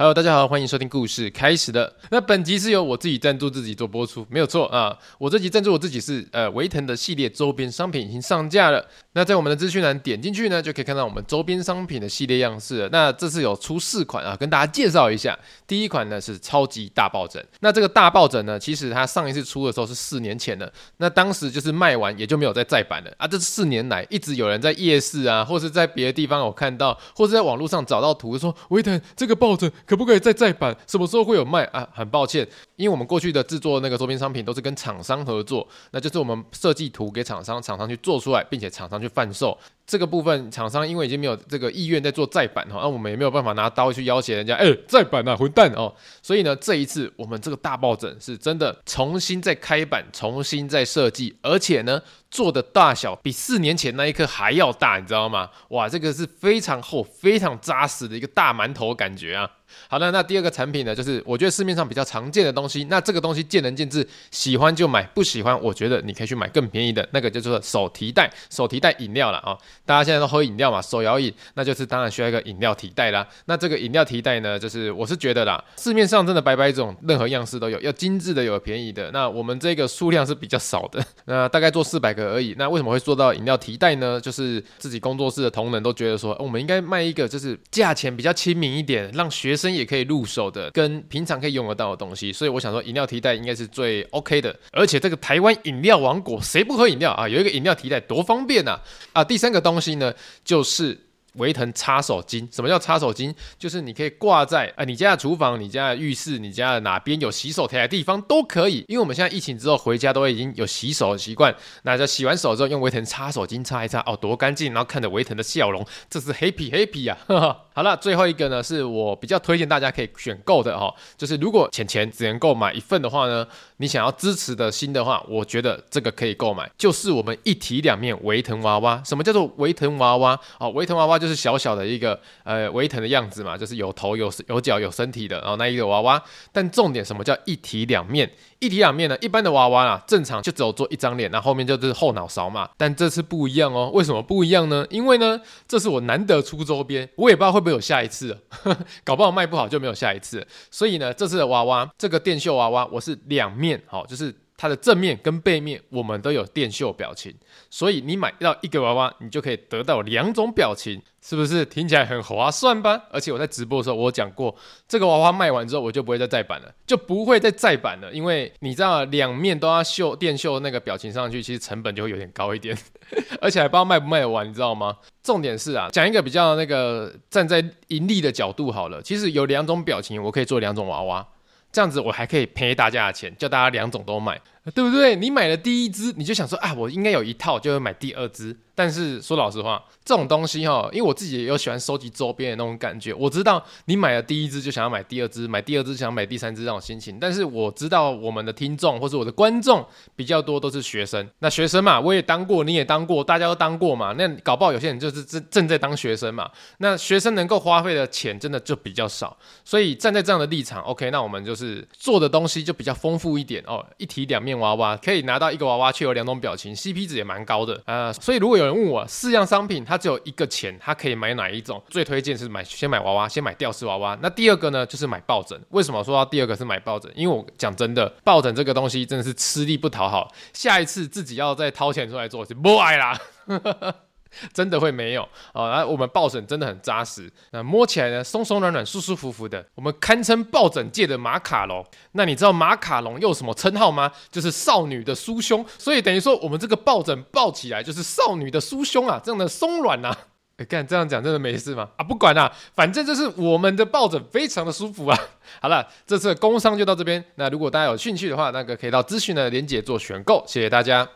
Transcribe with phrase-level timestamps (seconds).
[0.00, 1.94] Hello，大家好，欢迎收听故事开始的。
[2.08, 4.96] 那本集是由我自己赞助自己做播出，没有错啊。
[5.18, 8.82] 我这集赞助我自己是呃维腾的系列周边商品已经上架了。
[9.12, 12.88] 那在我们的资讯栏点进去呢，就可以看到我们周边商品的系列样式了。
[12.90, 15.38] 那这次有出四款啊，跟大家介绍一下。
[15.66, 17.46] 第一款呢是超级大抱枕。
[17.60, 23.26] 那这个大抱枕呢，其实它上一次出的时候是四年前的，那当时就是卖完也就没有再再版了啊。
[23.26, 29.70] 这四年来一直有人在夜市啊，或是在别的地方有看到，或是在网络上找到图说维腾这个抱枕。
[29.90, 30.72] 可不可以再再版？
[30.86, 31.84] 什么时候会有卖啊？
[31.92, 39.58] 很抱歉，因为我们过去的制作那个周边商品都是跟厂商合作，那就是我们设计图给厂商，厂商去做出来，并且厂商去贩售。
[39.84, 45.92] 这个部分厂商因为已经没有这个意愿在做再版哈，那我们也没有办法拿刀去要挟人家，哎，再版啊，混蛋哦！
[46.22, 55.50] 所以呢，这一次我们这个大抱枕是真的重新再开版，重新再设计，而且呢，做的大小比四年前那一颗还要大，你知道吗？
[55.70, 59.50] 哇，这个是非常厚、非常扎实的一个大馒头感觉啊！
[59.88, 62.84] 好的，那第二个产品呢，就是我觉得市面上比较常见的东西。
[62.84, 69.56] 那这个东西见仁见智，喜欢就买，不喜欢，我觉得你可以去买更便宜的那个，叫做手提袋，手提袋饮料了啊。
[69.84, 73.26] 大家现在都喝饮料嘛，手摇饮，那就是当然需要一个饮料提袋啦。
[73.46, 79.10] 那这个饮料提袋呢，就是我是觉得啦，市面上真的百百种，任何样式都有，要精致的有便宜的。
[79.12, 82.54] 那我们这个数量是比较少的， 那大概做四百个而已。
[82.58, 84.20] 那为什么会做到饮料提袋呢？
[84.20, 94.58] 就是自己工作室的同仁都觉得说，我们应该卖一个就是价钱比较亲民一点，让学生也可以入手的，跟平常可以用得到的东西，所以我想说饮料提袋应该是最 OK 的。
[94.72, 97.28] 而且这个台湾饮料王国，谁不喝饮料啊？
[97.28, 98.80] 有一个饮料提袋多方便呐！
[99.12, 100.98] 啊，第三个东西呢，就是。
[101.34, 103.32] 维腾擦手巾，什么叫擦手巾？
[103.56, 108.84] 就是你可以挂在啊、你家的厨房、你家的浴室、你家的哪边有洗手台的地方都可以。
[108.88, 114.72] 因为我们现在疫情之后回家都已经有洗手的习惯，那就洗完手之后用维腾擦手巾擦一擦，哦，多干净！
[114.74, 117.56] 然后看着维腾的笑容，这是 happy happy 呀、啊！
[117.80, 123.46] 好了，最后一个呢，是我比较推荐大家可以选购的哈，就是如果钱钱只能购买一份的话呢，
[123.78, 129.02] 你想要支持的心的话，我觉得这个可以购买，就是我们一体两面维腾娃娃。
[129.02, 130.38] 什么叫做维腾娃娃？
[130.58, 131.18] 哦，维腾娃娃。
[131.18, 136.22] 就是小小的一个呃维腾的样子嘛，就是有头有有脚有身体的，然后那一个娃娃。
[136.52, 138.30] 但重点什么叫一体两面？
[138.58, 139.16] 一体两面呢？
[139.22, 142.68] 一般的娃娃啊，正常就只有做一张脸，那后，后面就是后脑勺嘛。
[142.76, 144.86] 但这次不一样哦，为什么不一样呢？
[144.90, 148.36] 因为呢，这是我难得出周边，我也不知道会不会有下一次，
[149.04, 150.46] 搞不好卖不好就没有下一次。
[150.70, 154.34] 所以呢，这次的娃娃，这个电绣娃娃，我是两面，好，就是。
[154.60, 157.34] 它的正面跟背面，我们都有电绣表情，
[157.70, 163.04] 所以你买到一个娃娃，你就可以得到两种表情，是不是听起来很划算吧？
[163.10, 164.54] 而且我在直播的时候，我讲过，
[164.86, 172.76] 这个娃娃卖完之后，我就不会再再版了，就不会再再版了，因为你知道，两面都要绣电绣那个表情上去，其实成本就会有点高一点，
[173.40, 174.98] 而且还不知道卖不卖得完，你知道吗？
[175.22, 181.26] 重点是啊，讲一个比较那个站在盈利的角度好了，其实有两种表情，我可以做两种娃娃。
[181.72, 184.40] 这样子我还可以赔大家的钱，叫大家两种都买，
[184.74, 185.16] 对不对？
[185.16, 188.56] 你买了第一支，你就想说啊，我应该有一套，就会买第二支。
[188.72, 193.12] 但是说老实话，这种东西哈，因为我自己也有喜欢收集周边的那种感觉。
[193.12, 197.18] 我知道你买了第一支就想要买第二支，买第二支想要买第三支这种心情。
[197.20, 199.84] 但是我知道我们的听众或是我的观众
[200.16, 204.14] 比较多都是学生，那学生嘛，我也当过，你也当过，大家都当过嘛。
[204.16, 206.50] 那搞不好有些人就是正正在当学生嘛。
[206.78, 213.84] 那学生能够花费的钱真的就比较少，所以站在这样的立场，OK，那我们就是做的东西就比较丰富一点哦。
[213.98, 221.80] 一体两面面娃娃可以拿到一个娃娃，却有两种表情，CP 值也蛮高的啊、所以如果有人问我四样商品，它只有一个钱，它可以买哪一种？
[221.88, 224.18] 最推荐是买先买娃娃，先买吊饰娃娃。
[224.20, 225.60] 那第二个呢，就是买抱枕。
[225.70, 227.10] 为什么说到第二个是买抱枕？
[227.14, 230.32] 因为我讲真的，抱枕这个东西真的是吃力不讨好。
[230.52, 233.16] 下一次自己要再掏钱出来做，就不爱啦。
[234.52, 235.70] 真的会没有啊？
[235.70, 239.64] 那我们抱枕真的很扎实，那摸起来呢，松松软软、舒舒服服的。
[239.74, 241.84] 我们堪称抱枕界的马卡龙。
[242.12, 244.10] 那你知道马卡龙又有什么称号吗？
[244.30, 245.64] 就是少女的酥胸。
[245.78, 250.16] 所以等于说，我们这个抱枕抱起来就是少女的酥胸啊，这样的松软啊。
[250.56, 251.88] 哎，干这样讲真的没事吗？
[251.96, 255.18] 啊，不管啦，反正就是我们的抱枕非常的舒服啊。
[255.60, 257.24] 好了，这次的工商就到这边。
[257.36, 260.44] 那如果大家有兴趣的话，那个可以到资讯的连结做选购。
[260.46, 261.08] 谢谢大家。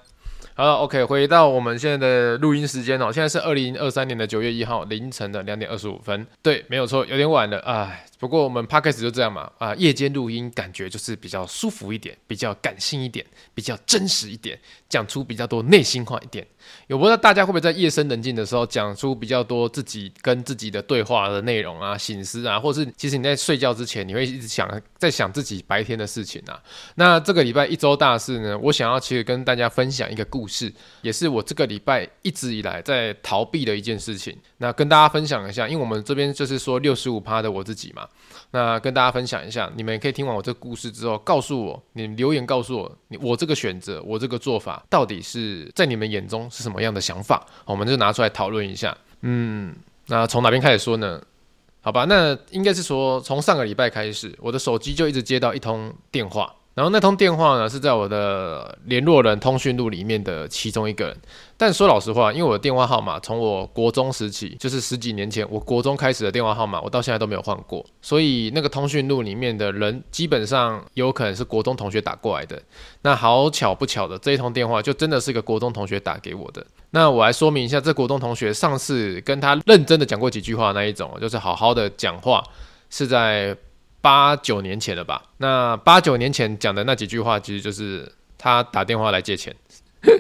[0.56, 6.24] 好了，OK，回到我们现在的录音时间哦，现在是二零二三年的九月一号凌晨的两点二十五分。
[6.42, 8.04] 对，没有错，有点晚了，哎。
[8.18, 14.58] 不过我们 Podcast 就这样嘛，啊，夜间录音感觉就是比较舒服一点，比较感性一点，比较真实一点，
[14.88, 16.46] 讲出比较多内心话一点。
[16.86, 26.58] 有不知道大家会不会在夜深人静的时候讲出比较多自己跟自己的对话的内容啊、省思啊，或是其实你在睡觉之前你会一直想在想自己白天的事情啊。
[26.94, 30.72] 那这个礼拜一周大事呢，我想要其实跟大家分享一个故事，
[31.02, 34.34] 也是我这个礼拜一直以来在逃避的一件事情。
[34.56, 38.03] 那跟大家分享一下，因为我们这边就是说六十五趴的我自己嘛。
[38.50, 47.44] 那跟大家分享一下，你们可以听完我这个故事之后，告诉我，你留言告诉我，你我这个选择，我这个做法，到底是在你们眼中是什么样的想法？
[47.64, 48.96] 我们就拿出来讨论一下。
[49.22, 49.74] 嗯，
[50.06, 51.20] 那从哪边开始说呢？
[51.80, 56.54] 好吧，那应该是说，从上个礼拜开始，我的手机就一直接到一通电话。
[56.74, 61.16] 然后那通电话呢，是在我的联络人通讯录里面的其中一个人。
[61.56, 67.86] 但说老实话，因为我的电话号码从我国中时期，就是十几年前我国中开始的电话号码，我到现在都没有换过。
[68.02, 72.60] 所以那个通讯录里面的人，基本上有可能是国中同学打过来的。
[73.02, 76.66] 那好巧不巧的，这一通电话就真的是一个国中同学打给我的。
[76.90, 82.42] 那我来说明一下，这国中同学上次跟他认真的讲过几句话那一种，就是好好的讲话，
[82.90, 83.56] 是在。
[84.04, 85.22] 八九年前了吧？
[85.38, 88.06] 那八九年前讲的那几句话，其实就是
[88.36, 89.56] 他打电话来借钱，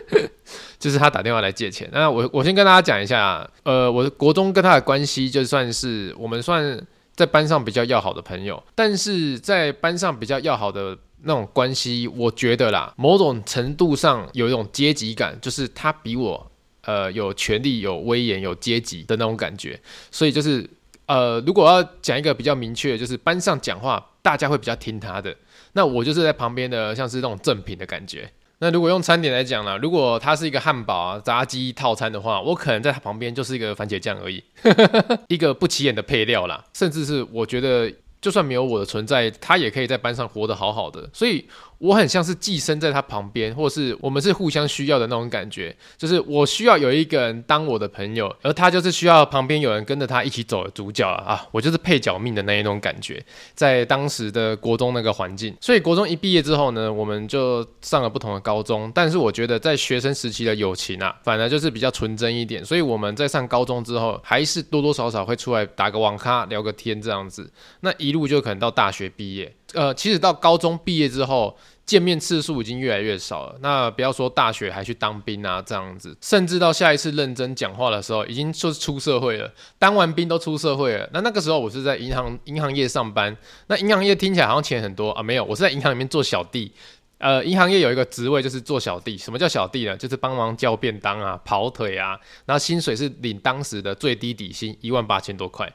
[0.80, 1.86] 就是他打电话来借钱。
[1.92, 6.82] 那我我先跟大家讲一下，呃，我国中跟他的关系，就算是我们算
[7.14, 16.50] 在班上比较要好的朋友，但是在班上比较要好的那种关系，我觉得啦，某种程度上有一种阶级感，就是他比我
[16.84, 19.78] 呃有权力、有威严、有阶级的那种感觉，
[20.10, 20.66] 所以就是。
[21.06, 25.34] 呃，如果要讲一个比较明确，就是班上讲话大家会比较听他的，
[25.72, 28.30] 那我就是在旁边的，像是那种赠品的感觉。
[28.60, 34.42] 那如果用餐点来讲呢，如果它是一个汉堡啊、炸鸡套餐的话，我可能在它旁边就是一个番茄酱而已，
[35.28, 37.92] 一个不起眼的配料啦，甚至是我觉得
[38.24, 41.44] 就算没有我的存在，他也可以在班上活得好好的，所以。
[41.78, 51.44] 我很像是寄生在他旁边，或是我们是互相需要的那种感觉，就是我需要有一个人当我的朋友，而他就是需要旁边有人跟着他一起走的主角啊！
[51.52, 53.22] 我就是配角命的那一种感觉，
[53.54, 58.90] 在当时的国中那个环境，所以国中一毕业之后呢，我们就上了不同的高中。
[58.94, 67.50] 但是我觉得在学生时期的友情啊，反而就是比较纯真一点，所以我们在上高中之后，还是多多少少会出来打个网咖聊个天这样子。
[67.80, 71.54] 那一路就可能到大学毕业，呃，其实到高中毕业之后。
[71.86, 73.58] 见面次数已经越来越少了。
[73.60, 79.52] 那不要说大学还去当兵啊，这样子，甚至到下一次认真讲话的时候，已经就是出社会了。
[79.78, 81.06] 当完兵都出社会了。
[81.12, 83.36] 那那个时候我是在银行银行业上班。
[83.66, 86.72] 那银行业听起来好像钱很多啊，没有，我是在银行里面做小弟。
[87.18, 89.18] 呃，银行业有一个职位就是做小弟。
[89.18, 89.94] 什么叫小弟呢？
[89.94, 92.18] 就是帮忙叫便当啊、跑腿啊。
[92.46, 95.70] 然后薪水是领当时的最低底薪一万八千多块。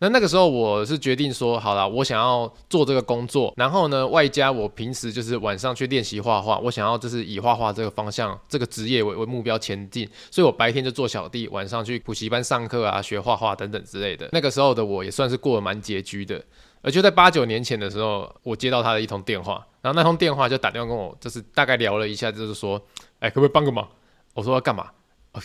[0.00, 14.28] 那那个时候我是决定说，好了，我想要做这个工作，然后呢，外加我平时就是晚上去练习画画，我想要就是以画画这个方向、这个职业为为目标前进，所以我白天就做小弟，晚上去补习班上课啊，学画画等等之类的。
[14.32, 16.42] 那个时候的我也算是过得蛮拮据的，
[16.82, 22.80] 而就在八九年前的时候，我接到他的一通电话，然后那通电话就打电话跟我，就是大概聊了一下，就是说，
[23.20, 23.88] 哎，可不可以帮个忙？
[24.34, 24.90] 我说要干嘛？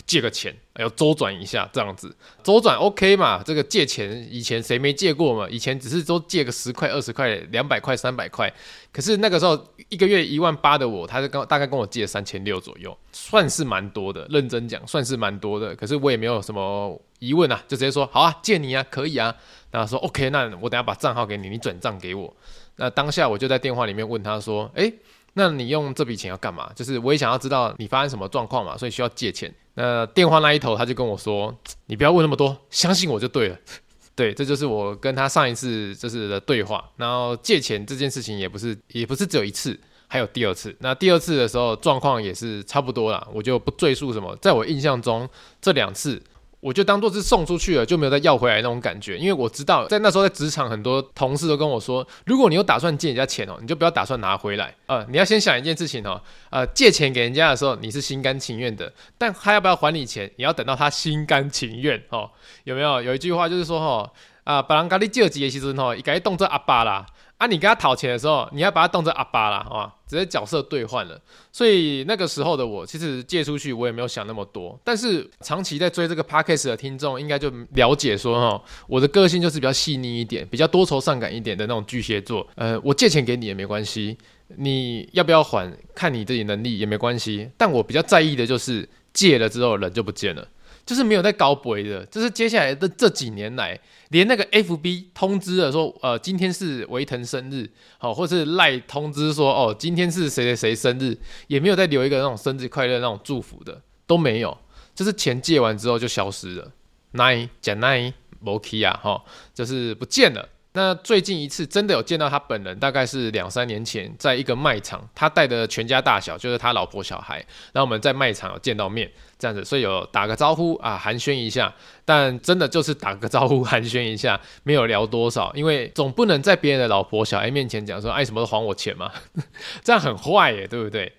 [0.06, 2.14] 借个钱，要周转一下，这样子
[2.44, 3.42] 周转 OK 嘛？
[3.44, 5.48] 这个借钱以前谁没借过嘛？
[5.50, 8.52] 以前只是都借个十块、二十块、两百块、三百块，
[8.92, 9.58] 可是那个时候
[9.88, 14.26] 一个月一万八的我，他就跟大概跟我借三千六左右，算是蛮多的。
[14.30, 15.74] 认真讲，算是蛮多的。
[15.74, 19.34] 可是我也没有什么疑问啊，就直接说好啊，借你啊，可以啊。
[19.70, 22.34] 然后说 OK，那我等下把账号给你，你转账给我。
[22.76, 24.94] 那当下我就在电话里面问他说，诶。
[25.34, 26.72] 那你用这笔钱要干嘛？
[26.74, 29.54] 就是我也想要知道你发生什么状况嘛，所以需要借钱。
[29.80, 31.54] 呃电话那一头他就跟我说
[31.86, 33.56] ：“你不要问那么多，相信我就对了。
[34.14, 36.84] ”对，这就是我跟他上一次就是的对话。
[36.96, 40.76] 然后借钱这件事情也不是也不是只有一次，还有第二次。
[40.80, 44.36] 那第二次的时候状况也是差不多啦，我就不赘述什么。
[44.42, 45.28] 在我印象中，
[45.60, 46.20] 这两次。
[46.60, 49.16] 我就当做是送出去了，就没有再要回来那种感觉。
[49.16, 54.74] 因为我知道，在那时候在职场，很多同事都跟我说，如果你有打算借人家钱哦，你就不要打算拿回来。
[54.86, 62.30] 呃，你要先想一件事情哦，呃，借钱给人家的时候，你是心甘情愿的，但他要不要还你钱，你要等到他心甘情愿哦。
[62.64, 63.00] 有没有？
[63.02, 64.10] 有一句话就是说哦，
[64.44, 67.06] 啊，别人跟你借钱的时候吼，伊该动作阿爸啦。
[67.40, 69.94] 啊，你跟他讨钱的时候，你要把他当成阿爸啦，好吧？
[70.06, 71.18] 直接角色兑换了。
[71.50, 74.78] 所以那个时候的我，其实借出去我也没有想那么多。
[74.84, 82.46] 但是长期在追这个 podcast 的听众，应该就了解说，哈，我的个性就是比较细腻一点，比较多愁善感一点的那种巨蟹座。
[82.56, 84.18] 呃，我借钱给你也没关系，
[84.58, 87.48] 你要不要还，看你自己能力也没关系。
[87.56, 90.46] 但我比较在意的就是借了之后人就不见了。
[90.86, 93.78] 就是没有在高博的，就是接下来的这几年来，
[94.10, 104.56] 连那个 FB 通知了说，呃，今天是维腾生日，好，或是赖通知说，哦，今天是谁谁谁生日，也没有再留一个那种生日快乐那种祝福的，都没有，
[104.94, 106.72] 就是钱借完之后就消失了，
[107.12, 109.24] 奈假奈摩基啊，哈，
[109.54, 110.48] 就是不见了。
[110.72, 117.38] 那最近一次真的有见到他本人，大概是两三年前，在一个卖场，他带的全家大小，就是他老婆小孩，
[117.72, 121.74] 然后我们在卖场见到面，这样子，所以有打个招呼啊，寒暄一下，
[122.04, 129.10] 但真的就是打个招呼寒暄一下，没有聊多少，因为总不能在别人的老婆小孩面前讲说，爱什么都还我钱嘛，
[129.82, 131.12] 这样很坏耶，对不对？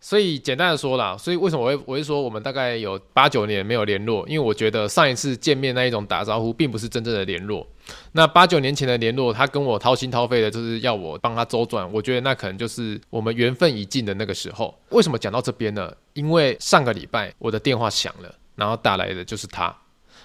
[0.00, 4.24] 所以简单的说啦，所以为什么我会我会说我们大概有八九年没有联络？
[4.28, 7.66] 因为我觉得上一次见面那一种打招呼，并不是真正的联络。
[8.12, 11.90] 那八九年前的联络，他跟我掏心掏肺的，就是要我帮他周转。
[11.92, 14.72] 我觉得那可能就是我们缘分已尽的那个时候。
[14.90, 15.92] 为什么讲到这边呢？
[16.12, 19.74] 因为上个礼拜我的电话响了，然后打来的就是他，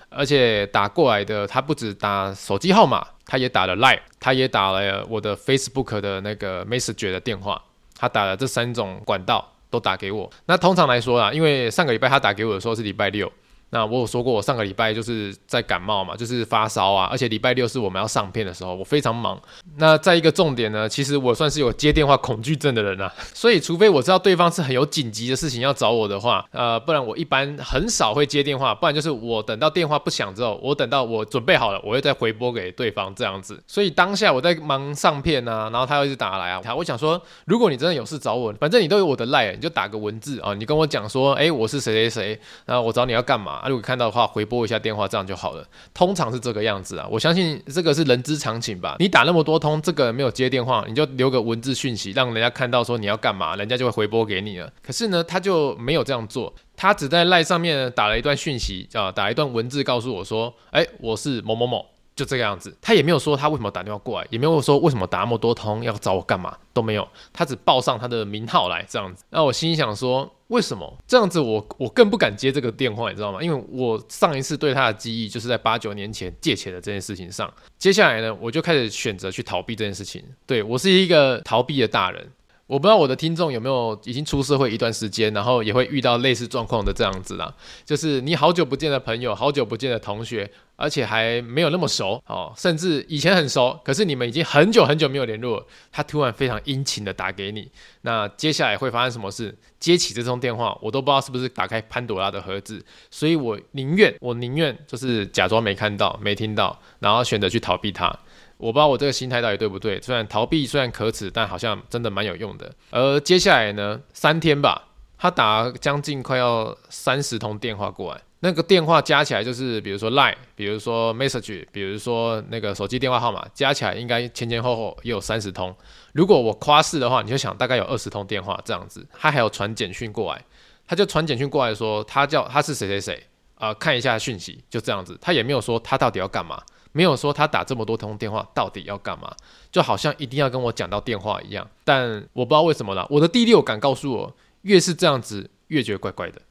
[0.10, 7.60] 而且打过来的他不止打手机号码，他也打了 Line，他也打了我的 Facebook 的那个 Messenger 的电话，
[7.98, 9.53] 他打了这三种管道。
[9.74, 10.30] 都打给我。
[10.46, 13.32] 那通常来说啊，因为上个礼拜他打给我的时候是礼拜六。
[13.74, 19.42] 那我有说过，我上个礼拜就是在感冒嘛，就是发烧啊，而且礼拜六是我们要上片的时候，我非常忙。
[19.78, 33.60] 那再一个重点呢，其实我算是有接电话恐惧症的人啊，所以除非我知道对方是很有紧急的事情要找我的话，呃，不然我一般很少会接电话，不然就是我等到电话不响之后，我等到我准备好了，我会再回拨给对方这样子。
[33.66, 43.62] 所以当下我在忙上片啊，然后他又一直打来啊，他我想说，如果你真的有事找我，反正你都有我的赖，你就打个文字啊，你跟我讲说，哎，我是谁谁谁，然后我找你要干嘛。
[43.64, 45.66] 啊、如果看到的话，回拨一下电话，这样就好了。
[45.94, 48.98] 通常是这个样子啊，我相信这个是人之常情吧。
[49.00, 54.70] 你打那么多通，这个没有接电话，你就留个文字讯息，让人家看到说你要干嘛，人家就会回拨给你了。
[54.82, 61.86] 可是呢，他就没有这样做，他只在赖上面打了一段讯息，啊，打一段文字告诉我说，哎，我是某某某。
[62.16, 69.24] 就这个样子，他也没有说他为什么打电话过来，也没有说为什么打那么多通要找我干嘛，都没有，他只报上他的名号来这样子。
[69.32, 71.68] 那我心想说，为什么这样子我？
[71.80, 73.42] 我更不敢接这个电话，你知道吗？
[73.42, 77.52] 因为我上一次对他的记忆就是在八九年前借钱的这件事情上。
[77.80, 80.24] 接下来呢，我就开始选择去逃避这件事情。
[80.46, 82.30] 对，我是一个逃避的大人。
[82.66, 99.58] 我不知道我的听众有没有已经出社会一段时间，然后也会遇到类似状况的这样子啦，就是你好久不见的朋友，好久不见的同学，而且还没有那么熟哦，甚至以前很熟，可是你们已经很久很久没有联络，他突然非常殷勤的打给你，那接下来会发生什么事？
[99.80, 108.18] 接起这通电话，我都不知道是不是打开潘朵拉的盒子，所以我宁愿我宁愿就是假装没看到、没听到，然后选择去逃避他。
[108.58, 112.74] 我不知道我这个心态到底对不对，虽然逃避虽然可耻，但好像真的蛮有用的。
[112.92, 125.74] 而接下来呢，三天吧，他打将近快要三十通电话过来，那个电话加起来就是，比如说 Line，比如说 Message，比如说那个手机电话号码，加起来应该前前后后也有三十通。
[126.12, 129.08] 如果我夸饰的话，你就想大概有二十通电话这样子。
[129.18, 130.44] 他还有传简讯过来，
[130.86, 133.24] 他就传简讯过来说他叫他是谁谁谁
[133.56, 135.18] 啊，看一下讯息，就这样子。
[135.22, 136.62] 他也没有说他到底要干嘛。
[136.92, 139.34] 没有说他打这么多通电话到底要干嘛，
[139.72, 141.66] 就好像一定要跟我讲到电话一样。
[141.86, 146.42] 但我不知道为什么啦，我的第六感告诉我，越是这样子，越觉得怪怪的，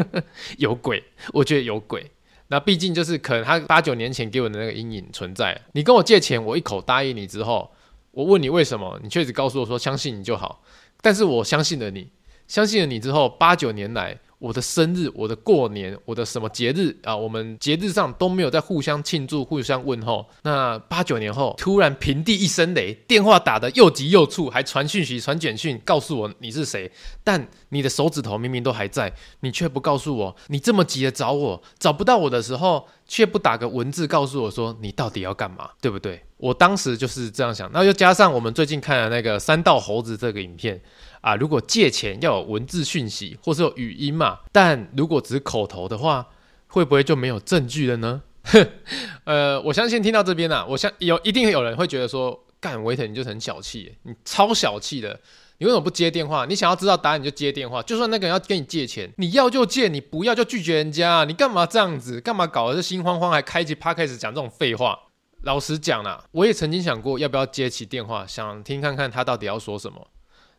[0.58, 1.02] 有鬼。
[1.32, 2.10] 我觉得有鬼。
[2.48, 5.60] 那毕竟就是可能他八九年前给我的那个阴影存在。
[5.72, 7.72] 你跟我借钱，我一口答应你之后，
[8.12, 10.62] 我问你为什么，你确实告诉我说相信你就好。
[11.00, 12.12] 但是我相信了你，
[12.46, 14.18] 相信了你之后，八九年来。
[14.38, 17.16] 我的生日，我的过年，我的什么节日啊？
[17.16, 20.26] 我们节日上都没有在互相庆祝、互相问候。
[20.42, 26.90] 那八九年后，突然平地一声雷，电话打得又急又促，还传讯息、传简讯告诉我你是谁。
[27.24, 36.22] 但你的手指头明明都还在，你却不告诉我，你这么急的找我，找不到我的时候，却不打个文字告诉我说你到底要干嘛，对不对？
[36.36, 37.70] 我当时就是这样想。
[37.72, 40.78] 那又加上我们最近看的那个三道猴子这个影片。
[41.26, 46.24] 啊，如果借钱要有文字讯息或是有语音嘛，但如果只是口头的话，
[46.68, 48.22] 会不会就没有证据了呢？
[49.26, 55.18] 呃，我相信听到这边啊，我相有一定有人会觉得说，干维特你就是很小气，你超小气的，
[55.58, 56.46] 你为什么不接电话？
[56.46, 62.20] 你想要知道答案你就接电话，就算那个人要跟你借钱，你要就借，你不要就拒绝人家，你干嘛这样子？
[62.20, 64.96] 干嘛搞得这心慌慌，还开启 Podcast 讲这种废话？
[65.42, 70.06] 老实讲啦，我也曾经想过要不要接起电话，想听看看他到底要说什么，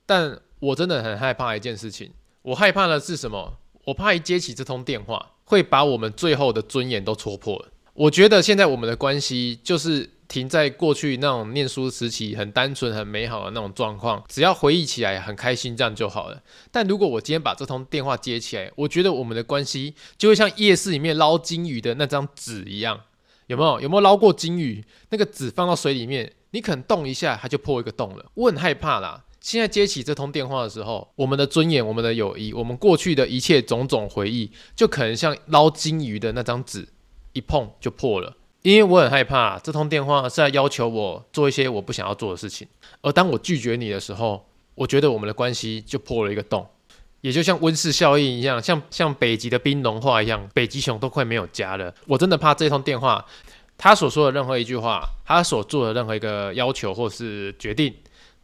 [0.06, 0.38] 但。
[0.60, 2.12] 我真的很害怕一件事情，
[2.42, 3.58] 我害怕的是什么？
[3.86, 7.70] 我怕一接起这通电话，会把我们最后的尊严都戳破了。
[7.94, 16.42] 我觉得现在我们的关系就是停在过去那种念书时期很单纯、很美好的那种状况，只要回忆起来很开心，这样就好了。
[16.70, 23.02] 但如果我今天把这通电话接起来，我觉得我们的关系就会像夜市里面捞金鱼的那张纸一样，
[23.48, 23.82] 有没有？
[23.82, 24.84] 有没有捞过金鱼？
[25.10, 28.26] 那个纸放到水里面，你可能动一下，它就破一个洞了。
[28.36, 29.24] 我很害怕啦。
[29.48, 36.86] 现在接起这通电话的时候，我们的尊严、我们的友谊、我们过去的一切种种回忆，就可能像捞金鱼的那张纸，
[37.32, 42.68] 一碰就破了，因为我很害怕这通电话是在要求我做一些我不想要做的事情，
[43.00, 46.68] 而当我拒绝你的时候，我觉得我们的关系就破了一个洞，
[47.22, 51.96] 也就像温室效应一样，像像北极的冰融化一样，北极熊都快没有家了。
[52.06, 53.26] 我真的怕这通电话，
[53.78, 57.96] 他所说的任何一句话，他所做的任何一个要求或是决定，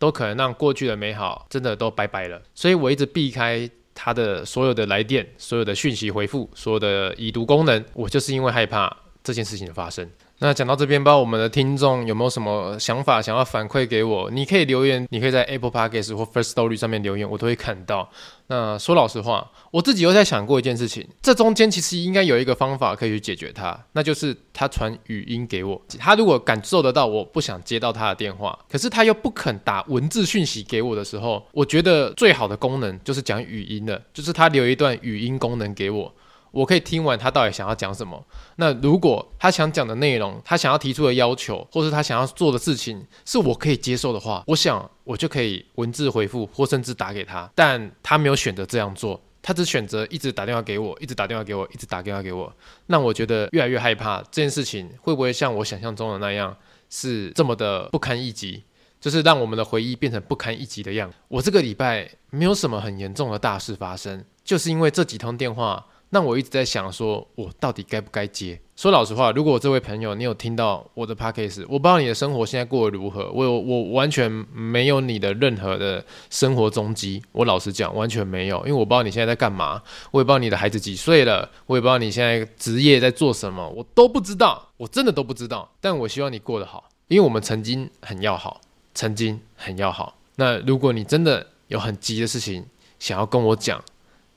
[0.03, 2.41] 都可能让过去的美好真的都拜拜了。
[2.53, 8.93] 所以我一直避开他的所有的来电、所有的讯息回复、所有的已读功能，我就是因为害怕
[9.24, 10.05] 这件事情的发生。
[10.43, 14.29] 那讲到这边，不知道我们的听众有没有什么想法想要反馈给我？
[14.29, 18.09] 你可以留言，你可以在 Apple Podcast 或 First Story 上面留言，我都会看到。
[18.47, 25.81] 那说老实话，我自己又在想过一件事情，这中间其实应该有一个方法可以去解决它，那就是他传语音给我。
[25.97, 36.13] 他如果感受得到我不想接到他的电话，可是他又不肯打文字讯息给我的时候，我觉得最好的功能就是讲语音的，就是他留一段语音功能给我。
[36.53, 38.24] 我可以听完他到底想要讲什么。
[38.57, 47.50] 那如果他想讲的内容，他想要提出的要求，或是他想要做的事情，是我可以接受的话，我想我就可以文字回复，或甚至打给他。
[47.55, 52.53] 但他没有选择这样做，他只选择一直打电话给我，一直打电话给我，一直打电话给我。
[52.86, 56.55] 那我觉得越来越害怕，这件事情会不会像我想象中的那样，
[56.88, 58.63] 是这么的不堪一击，
[59.01, 61.15] 就是让我们的回忆变成不堪一击的样子。
[61.29, 65.83] 我这个礼拜没有什么很严重的大事发生，就是因为这几通电话。
[66.13, 68.60] 那我一直在想，说我到底该不该接？
[68.75, 77.20] 说老实话，如果这位朋友你有听到我的 podcast，我不知道你的生活现在过得如何，我我完全没有你的任何的生活踪迹。
[77.32, 85.67] 我老实讲，完全没有，因为我不知道你现在在干嘛，我也不知道你的孩子几岁了，我也不知道你现在职业在做什么，我都不知道，我真的都不知道。
[85.82, 88.62] 但我希望你过得好，因为我们曾经很要好，
[88.93, 90.15] 曾经很要好。
[90.36, 92.63] 那如果你真的有很急的事情
[93.00, 93.84] 想要跟我讲，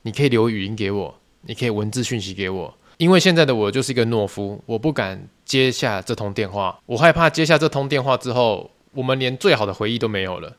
[0.01, 1.19] 你可以留语音给我。
[1.47, 10.53] 你可以文字讯息给我，因为现在的我就是一个懦夫，我不敢接下这通电话，我害怕接下这通电话之后，我们连最好的回忆都没有了。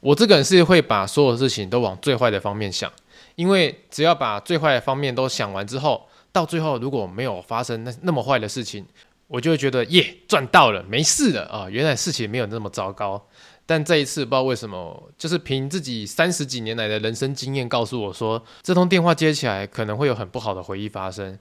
[0.00, 2.90] 我这个人是会把所有事情都往最坏的方面想，
[3.34, 8.86] 因为只要把最坏的方面都想完之后，到最后如果没有发生那那么坏的事情，
[9.26, 13.22] 我就会觉得耶，赚到了，没事了啊，原来事情没有那么糟糕。
[13.70, 21.38] 但这一次不知道为什么，就是凭自己三十几年来的人生经验告诉我说，这通电话接起来可能会有很不好的回忆发生。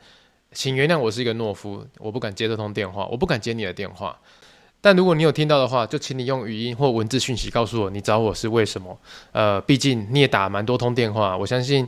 [0.51, 4.15] 请原谅我是一个懦夫，我不敢接这通电话，我不敢接你的电话。
[4.79, 8.95] 但如果你有听到的话，就请你用语音或文字讯息告诉我你找我是为什么。
[9.31, 11.87] 呃，毕竟你也打蛮多通电话，我相信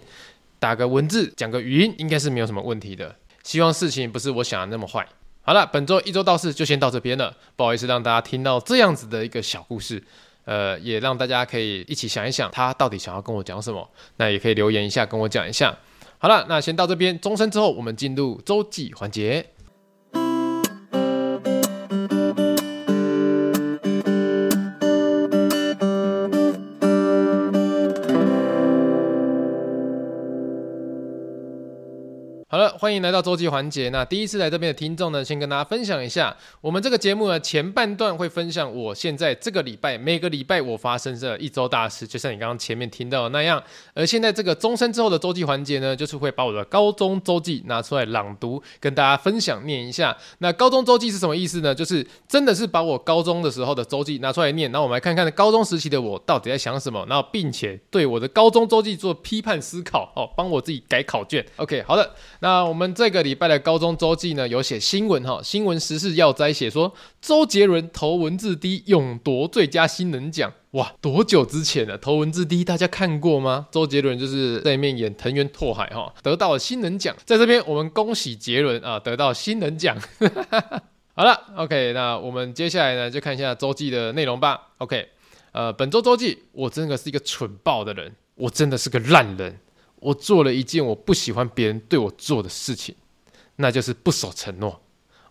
[0.57, 3.15] 打个文字讲个语音应该是没有什么问题的。
[3.43, 5.07] 希望事情不是我想的那么坏。
[5.43, 10.03] 好了，本周一周到事就先到这边了，不好意思让大家听到这样子的一个小故事。
[10.45, 13.89] 呃，也让大家可以一起想一想，他到底想要跟我讲什么？
[14.17, 15.77] 那也可以留言一下，跟我讲一下。
[16.17, 19.45] 好了，那先到这边，钟声之后，我们进入周记环节。
[32.51, 33.87] 好了，欢迎来到周记环节。
[33.91, 43.63] 那第一次来这边的听众呢，先跟大家分享一下，我们这个节目呢，前半段会分享我现在这个礼拜每个礼拜我发生的一周大事，就像你刚刚前面听到的那样。
[43.93, 50.13] 而现在这个终身之后的周记环节呢，就是会把我的高中周记拿出来朗读，跟大家分享念一下。
[50.39, 51.73] 那高中周记是什么意思呢？
[51.73, 61.45] 就是真的是把我高中的时候的周记拿出来念，然后我们来看看高中时期的我到底在想什么，然后并且对我的高中周记做批判思考，哦，帮我自己改考卷。
[61.55, 62.13] OK，好的。
[62.43, 71.99] 那我们这个礼拜的高中周记呢，有写新闻哈，新闻时事要摘写说，周杰伦投文字 D 勇夺最佳新人奖，哇，多久之前了？
[71.99, 73.67] 投文字 D 大家看过吗？
[73.71, 79.95] 周杰伦就是在里面演藤原拓海哈，得到了新人奖，在这边我们恭喜杰伦啊，得到新人奖。
[81.13, 84.59] 好了，OK，那我们接下来呢，就看一下周记的内容吧。
[84.79, 85.09] OK，
[85.51, 89.59] 呃，本周周记，我真的是一个蠢爆的人，我真的是个烂人。
[90.01, 92.95] 我做了一件我不喜欢别人对我做的事情，
[93.55, 94.81] 那就是不守承诺。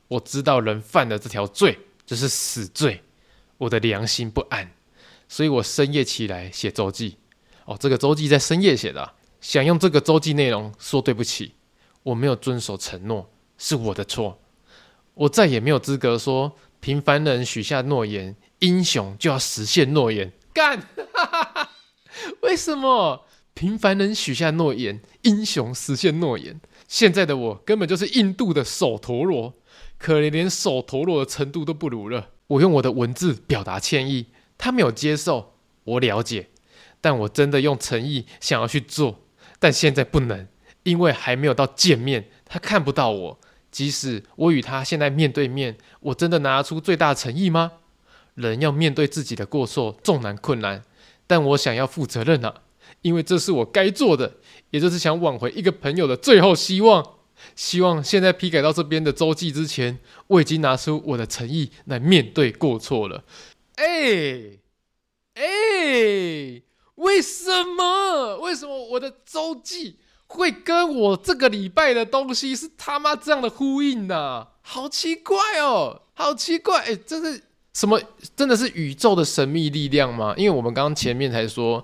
[0.06, 3.02] 我知道人犯了这条罪就是死罪，
[3.58, 4.72] 我的良心不安，
[5.28, 7.16] 所以我深夜起来写周记。
[7.64, 11.54] 哦，这个周记在深夜写的，想用这个周记内容说对不起，
[12.04, 13.28] 我没有遵守承诺，
[13.58, 14.40] 是我的错。
[15.14, 20.32] 我再也没有资格说平凡人许下诺言，英雄就要实现诺言。
[20.52, 20.80] 干，
[22.42, 23.26] 为什么？
[23.60, 26.58] 平凡人许下诺言，英雄实现诺言。
[26.88, 29.52] 现在的我根本就是印度的首陀螺，
[29.98, 32.30] 可怜连首陀螺的程度都不如了。
[32.46, 35.52] 我用我的文字表达歉意，他没有接受，
[35.84, 36.48] 我了解。
[37.02, 39.20] 但我真的用诚意想要去做，
[39.58, 40.48] 但现在不能，
[40.84, 47.72] 因为还没有到见面，他看不到我，即使我与他现在面对面，我真的拿出最大诚意吗？
[48.36, 50.82] 人要面对自己的过错，纵难困难，
[51.26, 52.62] 但我想要负责任啊，
[53.02, 54.34] 因为这是我该做的，
[54.70, 57.04] 也就是想挽回一个朋友的最后希望。
[57.56, 63.24] 希望现在批改到这边的周记之前，我已经拿出我的诚意来面对过错了。
[63.76, 64.60] 哎、欸、
[65.34, 66.62] 哎、
[66.96, 68.38] 为什么？
[68.40, 74.48] 为什么我的周记会跟我这个礼拜的东西是他妈这样的呼应呢、啊？
[74.60, 76.82] 好奇怪哦，好奇怪！
[76.84, 77.98] 哎、这是什么？
[78.36, 80.34] 真的是宇宙的神秘力量吗？
[80.36, 81.82] 因为我们刚刚前面才说，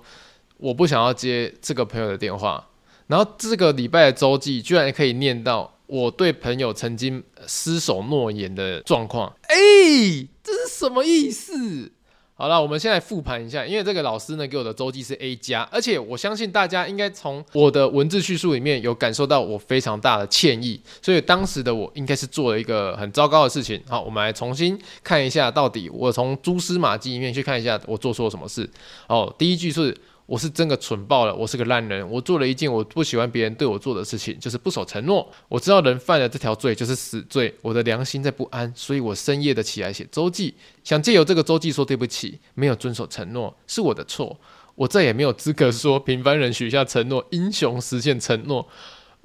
[0.57, 2.67] 我不想要接这个朋友的电话。
[3.07, 11.89] 然后这个礼拜的周记居然可以念到我对朋友曾经失守诺言的状况，哎，这是什么意思？
[12.33, 23.81] 好了，我们现在复盘一下，因为这个老师呢给我的周记是 A 加，而且我相信大家应该从我的文字叙述里面有感受到我非常大的歉意，所以当时的我应该是做了一个很糟糕的事情。
[23.87, 28.69] 好，我们来重新看一下，到底我从蛛丝马迹里面去看一下我做错了什么事。
[29.07, 29.95] 哦，第一句是。
[30.27, 35.27] 我是真的蠢爆了，我是个烂人，我做了一件我不喜欢别人对我做的事情，就是不守承诺。
[35.47, 44.37] 我知道人犯了这条罪就是死罪，我的良心在不安，所以我深夜的起来写周记，想借由这个周记说对不起，没有遵守承诺是我的错，
[44.75, 48.67] 我再也没有资格说平凡人许下承诺，英雄实现承诺。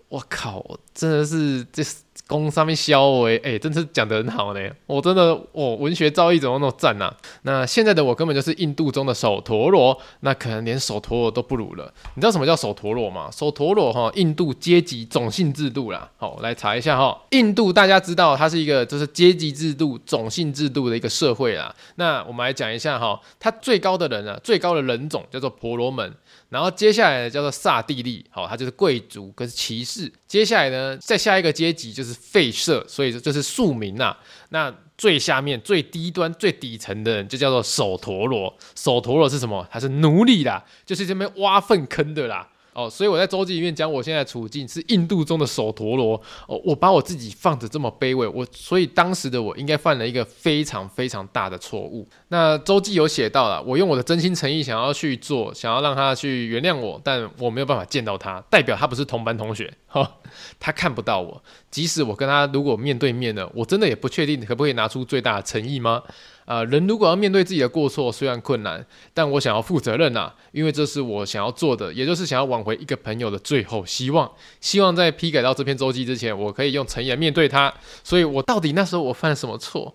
[0.09, 1.83] 我靠，真的是这。
[2.27, 4.71] 公上面削我哎、真是讲得很好呢。
[4.87, 7.17] 我真的，我文学造诣怎么那么赞呐、啊？
[7.43, 11.93] 那现在的我根本就是印度中的首陀罗，那可能连首陀罗都不如了。
[12.15, 13.31] 你知道什么叫首陀罗吗？
[13.31, 16.11] 首陀罗哈，印度阶级种姓制度啦。
[16.17, 17.21] 好，来查一下哈。
[17.31, 21.75] 印度大家知道，它是一个就是阶级制度、种姓制度的一个社会啦。
[21.97, 26.15] 那我们来讲一下哈，它最高的人啊，最高的人种叫做婆罗门。
[26.49, 30.13] 然后接下来，叫做刹帝利，好，他就是贵族跟骑士。
[30.33, 34.17] 接下来呢，再下一个阶级就是废社，所以说就是庶民呐。
[34.49, 38.57] 那最下面最低端最底层的人就叫做手陀螺。
[38.75, 39.69] 手陀螺是什么？
[39.71, 42.49] 他是奴隶啦，就是这边挖粪坑的啦。
[42.75, 46.15] 哦，所以我在周记里面讲我现在处境是印度中的首陀罗。
[46.47, 52.09] 哦，我把我自己放着这么卑微，我所以当时的我应该犯了一个非常非常大的错误。
[52.29, 60.17] 那周记有写到了，我用我的真心诚意想要去做，想要让他去原谅我，但我没有办法见到他，代表他不是同班同学，哈、
[60.59, 61.43] 他看不到我。
[61.71, 66.03] 即使我跟他如果面对面了，我真的也不确定可不可以拿出最大的诚意吗？
[66.45, 74.31] 啊、人如果要面对自己的过错，虽然困难，但我想要负责任呐、因为这是我想要做的，也就是想要挽回一个朋友的最后希望。
[74.61, 77.73] 希望在批改到这篇周记之前，我可以用诚意面对他。
[78.03, 79.95] 所以，我到底那时候我犯了什么错？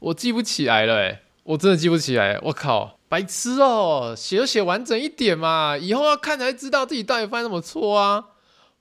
[0.00, 2.38] 我记不起来了，诶，我真的记不起来。
[2.42, 8.24] 我靠，白痴哦，写就写完整一点嘛，以后要看才知道自己到底犯什么错啊。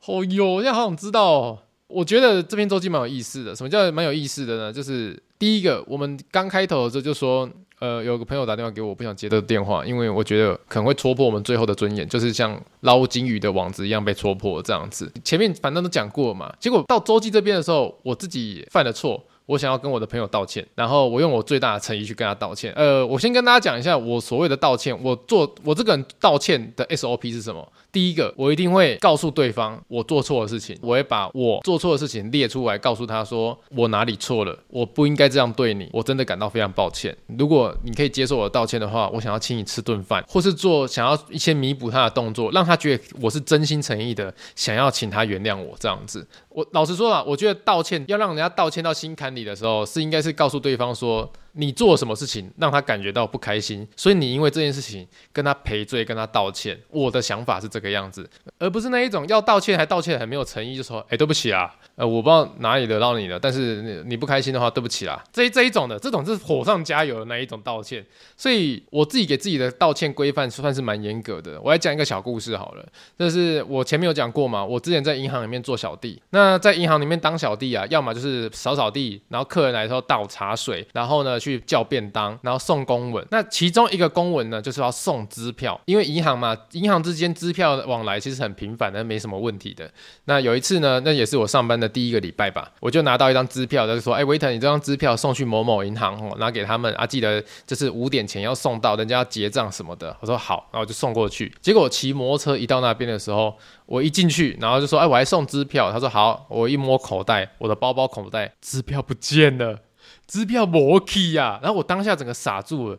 [0.07, 1.59] 哦哟，我现在好想知道哦。
[1.87, 3.55] 我觉得这篇周记蛮有意思的。
[3.55, 4.73] 什么叫蛮有意思的呢？
[4.73, 5.21] 就是。
[5.43, 15.11] 第一个，我们刚开头的时候就说，呃，有个朋友打电话给我，不想接这个电话，因为我觉得可能会戳破我们最后的尊严，就是像捞金鱼的网子一样被戳破这样子。
[15.21, 19.21] 前面反正都讲过嘛，结果到周记这边的时候，我自己犯了错。
[19.45, 22.71] 我想要跟我的朋友道歉，然后我用我最大的诚意去跟他道歉。
[22.77, 27.69] 呃，我先跟大家讲一下我所谓的道歉，我做我这个人道歉的 SOP 是什么？
[27.93, 37.15] 第一个，我一定会告诉对方我做错的事情，我会把我做错的事情列出来，告诉他说我哪里错了，我不应该这样对你，我真的感到非常抱歉。
[37.37, 46.27] 如果你可以接受我的道歉的话，我想要请你吃顿饭，或是做想要一些弥补他的动作，让他觉得我是真心诚意的想要请他原谅我这样子。
[46.49, 51.31] 我老实说啊，我觉得道歉要让人家道歉到心坎里的时候，是应该是告诉对方说。
[51.53, 56.79] 你做什么事情让他感觉到不开心，所以你因为这件事情跟他赔罪，跟他道歉。
[56.89, 65.23] 我的想法是这个样子，而不是那一种要道歉还道歉很没有诚意，就说哎对不起啊，呃我不知道哪里惹到你了，但是你不开心的话对不起啦。
[65.31, 68.03] 这这一种的这种是火上加油的那一种道歉，
[68.35, 71.61] 所以我自己给自己的道歉规范算是蛮严格的。
[71.61, 72.83] 我来讲一个小故事好了，
[73.15, 81.39] 这是我前面有讲过嘛，我之前在银行里面做小弟，那在银行里面当小弟啊，要么就是扫扫地，然后客人来的时候倒茶水，然后呢。
[81.43, 83.27] 去叫便当，然后送公文。
[83.29, 89.91] 那其中一个公文呢，就是要送支票，因为银行嘛，银行之间支票往来其实很频繁的，没什么问题的。
[90.23, 100.15] 那有一次呢，那也是我上班的第一个礼拜吧，我就拿到一张支票，他就是说，哎，维腾，你这张支票送去某某银行哦，拿给他们啊，记得就是五点前要送到，人家要结账什么的。
[100.21, 101.53] 我说好，然后我就送过去。
[101.61, 105.91] 结果我骑摩托车一到那边的时候，我一进去，然后就说，哎，我还送支票。
[105.91, 109.79] 他说好，我一摸口袋，我的包包口袋，支票不见了。
[110.25, 112.97] 支票没去呀，然后我当下整个傻住了，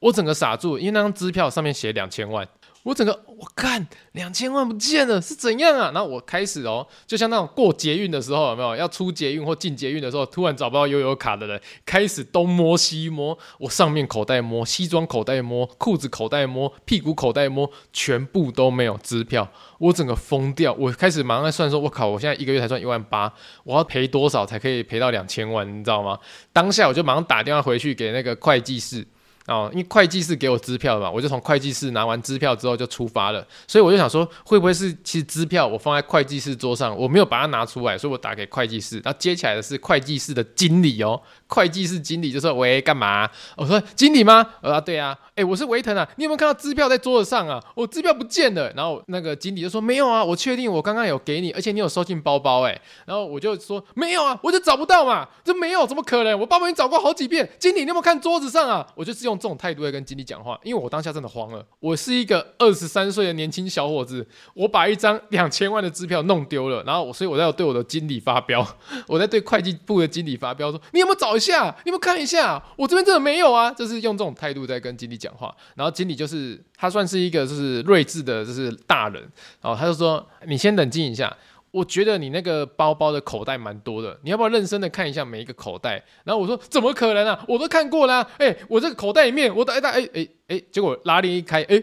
[0.00, 2.46] 我整个傻住，因为那张支票上面写两千万，
[2.84, 5.90] 我整个我看两千万不见了是怎样啊？
[5.92, 20.74] 然后我开始哦，就像那种过捷运的时候有没有要出捷运或进捷运的时候，突然找不到悠游卡的人，开始东摸西摸，我上面口袋摸，西装口袋摸，裤子口袋摸，屁股口袋摸，全部都没有支票，我整个疯掉。
[20.74, 23.32] 我开始马上在算说，我靠，我现在一个月才赚一万八，
[23.64, 25.66] 我要赔多少才可以赔到两千万？
[25.66, 26.18] 你知道吗？
[26.52, 29.06] 当下我就马上打电话回去给那个会计师。
[29.46, 47.60] 哦，因为会计是给我支票嘛，我就从会计室拿完支票之后就出发了，所以我就想说，会不会是其实支票我放在会计室桌上，我没有把它拿出来，所以我打给会计室，然后接起来的是会计室的经理哦，会计室经理就说：“喂，干嘛？”我说：“经理吗？”我说：“对啊。”哎，我是维腾啊，你有没有看到支票在桌子上啊？
[47.74, 48.72] 我支票不见了。
[48.76, 56.38] 然后那个经理就说：“没有啊，我确定我刚刚有给你，而且你有收进包包。”哎，然后我就说：“没有啊，我就找不到嘛，这没有，怎么可能？
[56.38, 57.50] 我包包已经找过好几遍。
[57.58, 61.64] 经理，你有没有看桌子上啊？”我就是用这种态度在跟经理讲话，因为我当下真的慌了。
[61.80, 68.66] 我是一个二十三岁的年轻小伙子，我把一张两千万的支票弄丢了，然后我所以我在对我的经理发飙，
[69.08, 71.74] 我在对会计部的经理发飙说：“你有没有找一下？
[71.84, 72.62] 你有没有看一下？
[72.76, 75.94] 我这边真的没有啊！”就是用这种态度在跟经理讲话，然后。
[75.94, 79.22] 经理就是他，算是一个就是睿智的，就是大人。
[79.62, 81.32] 然后他就说：“你先冷静一下，
[81.74, 87.44] 我觉得你那个包包的口袋蛮多的，你要不要认真的看一下每一个口袋？”然后我说：“怎么可能啊？
[87.48, 88.30] 我都看过啦、啊！
[88.38, 91.82] 哎、我这个口袋里面，我的哎哎哎哎，结果拉链一开，哎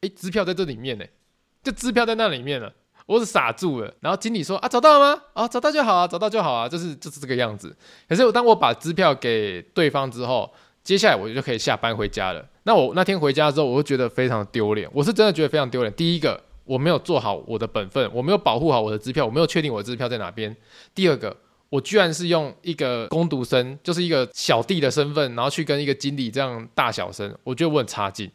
[0.00, 1.04] 哎，支票在这里面呢，
[1.62, 2.72] 就支票在那里面了，
[3.06, 3.94] 我是傻住了。
[4.00, 5.22] 然后经理说：啊，找到了吗？
[5.34, 7.76] 啊，找到就好啊，找到就好啊，就是就是这个样子。
[8.08, 14.86] 可是我当我把支票给对方之后，接下来我就可以下班回家了。”那我那天回家之后，我就觉得非常丢脸。
[14.92, 15.92] 我是真的觉得非常丢脸。
[15.94, 16.38] 第一个，
[16.68, 20.54] 我没有做好我的本分，我没有保护好我的支票，我没有确定我的支票在哪边。
[20.94, 21.34] 第二个，
[21.70, 28.30] 我居然是用一个工读生，就是一个小弟的身份，然后去跟一个经理这样大小声，我觉得我很差劲。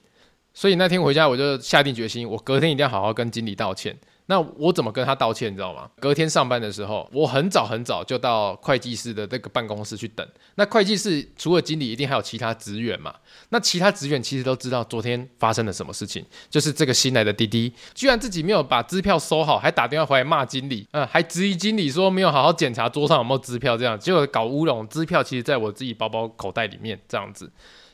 [0.53, 3.97] 所以那天回家，我就下定决心，我隔天一定要好好跟经理道歉。
[4.27, 5.89] 那我怎么跟他道歉，你知道吗？
[5.99, 10.25] 隔天上班的时候，我很早很早就到会计师的这个办公室去等。
[10.55, 13.13] 那会计室除了经理，一定还有其他职员嘛？
[13.49, 27.51] 那其他职员其实都知道昨天发生了什么事情，就是这个新来的滴滴居然自己没有把支票收好，还打电话回来骂经理，嗯，还质疑经理说没有好好检查桌上有没有支票，这样结果搞乌龙，支票其实在我自己包包口袋里面，这样子。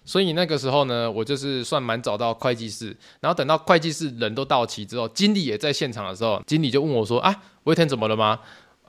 [0.09, 8.39] 所以那个时候呢，我就是算蛮早到会计室，然后等到会计室人都到齐之后，经理也在现场的时候，经理就问我说：“啊，威腾怎么了吗？”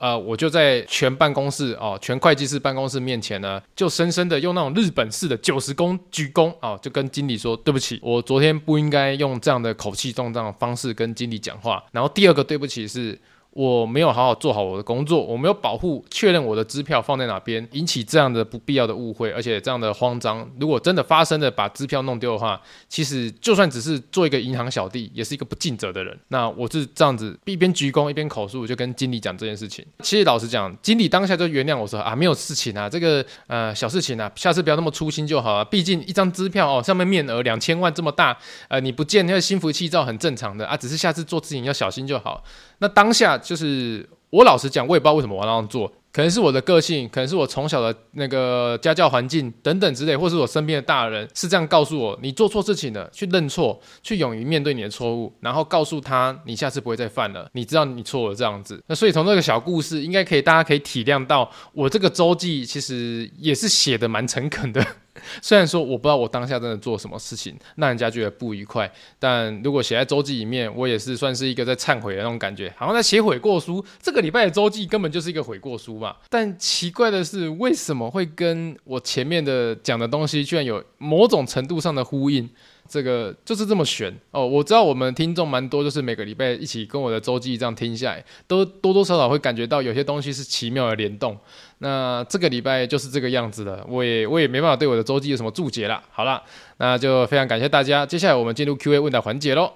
[0.01, 13.15] 呃，我就在全办公室哦，全会计室办公室面前呢，就深深的用那种日本式的九十躬鞠躬哦，就跟经理说：“对不起，我昨天不应该用这样的口气、用这样的方式跟经理讲话。”然后第二个对不起是。
[13.51, 20.49] 我没有好好做好我的工作，我没有保护确认我的支票放在哪边，引起这样的不必要的误会，而且这样的慌张。
[20.57, 26.17] 如果真的发生了把支票弄丢的话，其实就算只是做一个银行小弟，也是一个不尽责的人。
[26.29, 29.85] 那我是这样子一边鞠躬一边口述，就跟经理讲这件事情。
[29.99, 35.63] 其实老实讲，经理当下就原谅我说啊，没有事情啊，这个呃小事情啊，下次不要那么粗心就好啊。
[35.65, 38.37] 毕竟一张支票哦，上面面额两千万这么大，
[38.69, 42.41] 呃你不见那个心浮气躁很正常的啊，只是下次做事情要小心就好。
[42.79, 58.81] 那当下就是我老实讲，我也不知道为什么我要那样做，可能是我的个性，可能是我从小的那个家教环境等等之类，或是我身边的大人是这样告诉我：你做错事情了，去认错，去勇于面对你的错误，然后告诉他你下次不会再犯了，你知道你错了这样子。
[58.87, 64.85] 那所以从这个小故事，应该可以大家可以体谅到，我这个周记其实也是写的蛮诚恳的。
[65.41, 73.83] 虽然说我不知道我当下真的做什么事情让人家觉得不愉快，但如果写在周记里面，我也是算是一个在忏悔的那种感觉，好像在写悔过书。
[74.01, 76.15] 这个礼拜的周记根本就是一个悔过书嘛。
[76.29, 82.49] 但奇怪的是，为什么会跟我前面的讲的东西居然有某种程度上的呼应？
[82.87, 84.45] 这个就是这么悬哦。
[84.45, 91.37] 我知道我们听众蛮多，就是每个礼拜一起跟我的周记这样听下来，都多多少少会感觉到有些东西是奇妙的联动。
[91.79, 96.01] 那这个礼拜就是这个样子的，我也我也没办法对我的周记有什么注解了。
[96.11, 96.41] 好了，
[96.77, 98.05] 那就非常感谢大家。
[98.05, 99.71] 接下来我们进入 Q&A 问答环节喽。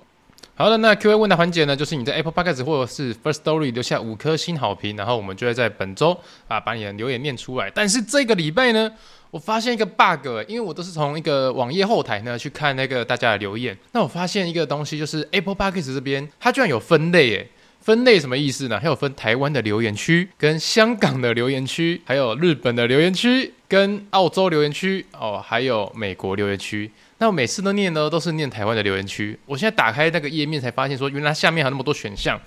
[0.58, 7.70] 好的，那 Q&A 问答环节呢，就是你在 Apple Podcast 或者是 First Story 留下五颗星好评，然后我们就会在本周啊把你的留言念出来。
[7.74, 8.89] 但是这个礼拜呢，
[9.36, 17.50] 我发现一个 bug，因为我都是从一个网页后台呢去看那个大家的留言，那我发现一个东西，就是 Apple Podcast 这边它居然有分类诶。
[17.82, 18.80] 分类什么意思呢？
[18.80, 26.89] 还有分台湾的留言区、跟香港的留言区，还有日本的留言区、跟澳洲留言区哦，还有美国留言区。
[27.17, 29.38] 那我每次都念呢，都是念台湾的留言区。
[29.45, 32.39] 我现在打开那个页面才发现，说原来下面还有那么多选项。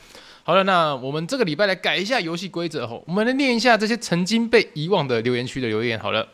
[0.43, 6.01] 好了，那我们这个礼拜来改一下游戏规则吼，我们来念一下这些曾经被遗忘的留言区的留言。
[6.01, 6.27] 好了。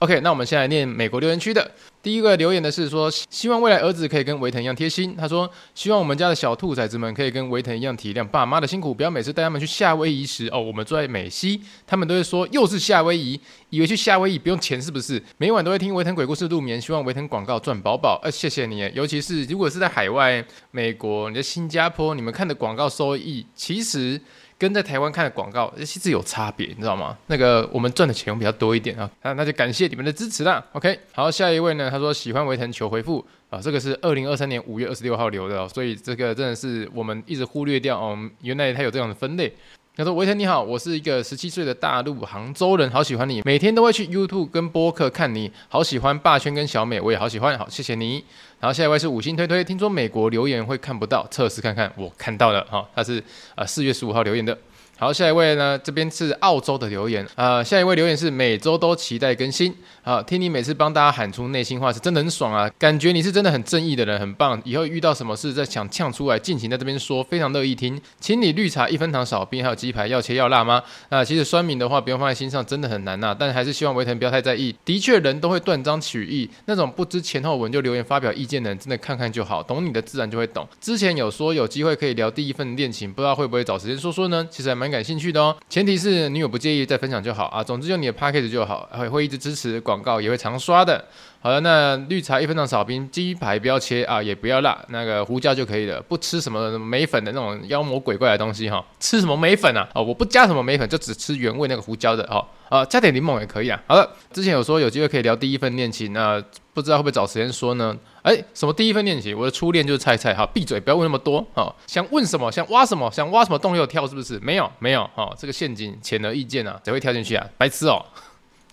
[0.00, 1.68] OK，那我们先来念美国留言区的。
[2.00, 5.16] 第一个留言的是说，希望未来儿子可以跟维腾一样贴心。
[5.16, 15.20] 他说，希望我们家的小兔崽子们可以跟维腾一样体谅爸妈的辛苦，不要每次带他们去夏威夷时，哦，我们住在美西，他们都会说又是夏威夷，以为去夏威夷不用钱是不是？
[15.36, 18.20] 每晚都会听维腾鬼故事入眠，希望维腾广告赚饱饱。
[18.22, 24.20] 呃，谢谢你，尤其是如果是在海外，美国、你在新加坡，你们看的广告收益，其实。
[24.58, 27.16] 跟在台湾看的广告其实有差别，你知道吗？
[27.28, 30.64] 那个我们赚的钱比较多一点啊，那那就感谢你们的支持啦。
[30.72, 39.52] OK，好，下一位呢，他说喜欢维腾求回复啊，这个是二零二三年五月二十六号留的哦，所以这个真的是我们一直忽略掉哦，原来他有这样的分类。
[39.98, 48.22] 他说：“维腾你好，我是一个十七岁的大陆杭州人，好喜欢你，每天都会去 YouTube 跟播客看你，好喜欢霸圈跟小美，我也好喜欢，好谢谢你。
[48.60, 53.20] 然后下一位是五星推推，听说美国留言会看不到，测试看看，我看到了哈，他是
[53.56, 54.56] 呃四月十五号留言的。”
[55.00, 55.78] 好，下一位呢？
[55.78, 57.64] 这边是澳洲的留言啊、呃。
[57.64, 59.72] 下一位留言是每周都期待更新。
[60.08, 64.58] 好，听你每次帮大家喊出内心话是真的很爽啊，感觉你是真的很正义的人，很棒。
[64.64, 68.00] 以后遇到什么事再想呛出来，尽情在这边说，非常乐意听。
[68.18, 70.82] 请你绿茶一分糖少冰，还有鸡排要切要辣吗？
[71.10, 73.36] 啊，其实酸民的话不用放在心上，真的很难呐、啊。
[73.38, 74.74] 但还是希望维腾不要太在意。
[74.82, 79.62] 的确，人都会断章取义，那种不知前后文就留言发表意见的人，真的看看就好。
[79.62, 80.66] 懂你的自然就会懂。
[80.80, 84.48] 之前有说有机会可以聊第一份恋情，不知道会不会找时间说说呢？
[84.50, 85.54] 其实还蛮感兴趣的哦。
[85.68, 91.04] 前提是女友不介意再分享就好啊，总之就你的 package 就好，会会一直支持广广告，也会常刷的。
[91.40, 96.02] 好了，那绿茶一分糖少冰，鸡排不要切啊，也不要辣，那个胡椒就可以了。
[96.02, 99.88] 不吃什么梅粉的那种妖魔鬼怪的东西哈，吃什么梅粉啊？
[99.94, 102.44] 哦，我不加什么梅粉，就只吃原味那个胡椒的哦。
[102.68, 103.80] 啊，加点柠檬也可以啊。
[103.86, 106.42] 好了，之前有说有机会可以聊第一份恋情，那
[106.74, 107.96] 不知道会不会找时间说呢？
[108.22, 109.38] 哎，什么第一份恋情？
[109.38, 110.34] 我的初恋就是菜菜。
[110.34, 111.40] 哈，闭嘴，不要问那么多。
[111.54, 112.50] 哈，想问什么？
[112.50, 113.08] 想挖什么？
[113.12, 114.04] 想挖什么洞又跳？
[114.08, 114.40] 是不是？
[114.40, 115.08] 没有，没有。
[115.14, 117.46] 好，这个陷阱显而易见啊，谁会跳进去啊？
[117.56, 118.04] 白痴哦。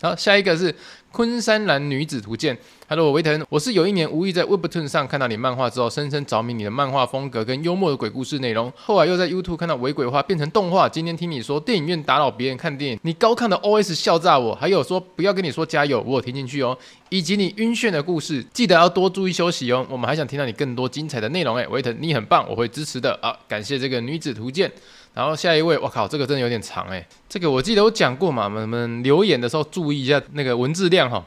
[0.01, 0.75] 好，下一个是。
[1.15, 2.57] 昆山蓝女子图鉴
[2.89, 8.69] ，Hello，维腾，我是有一年无意在 Webtoon 上看到你漫画之后，深深着迷你的漫画风格跟幽默的鬼故事内容。
[8.75, 10.89] 后来又在 YouTube 看到伪鬼画变成动画。
[10.89, 16.77] 今天听你说电影院打扰别人看电影，你高亢的 OS 笑炸我，还有说不要跟你说加油，我有听进去哦。
[17.07, 19.87] 以及你晕眩的故事，记得要多注意休息哦。
[19.89, 23.33] 我们还想听到你更多精彩的内容，哎，维腾你很棒，我会支持的啊。
[23.47, 24.69] 感谢这个女子图鉴。
[25.15, 27.03] 然后下一位，我靠，这个真的有点长哎。
[27.27, 31.25] 这个我记得我讲过嘛，我们留言的时候注意一下那个文字量哈。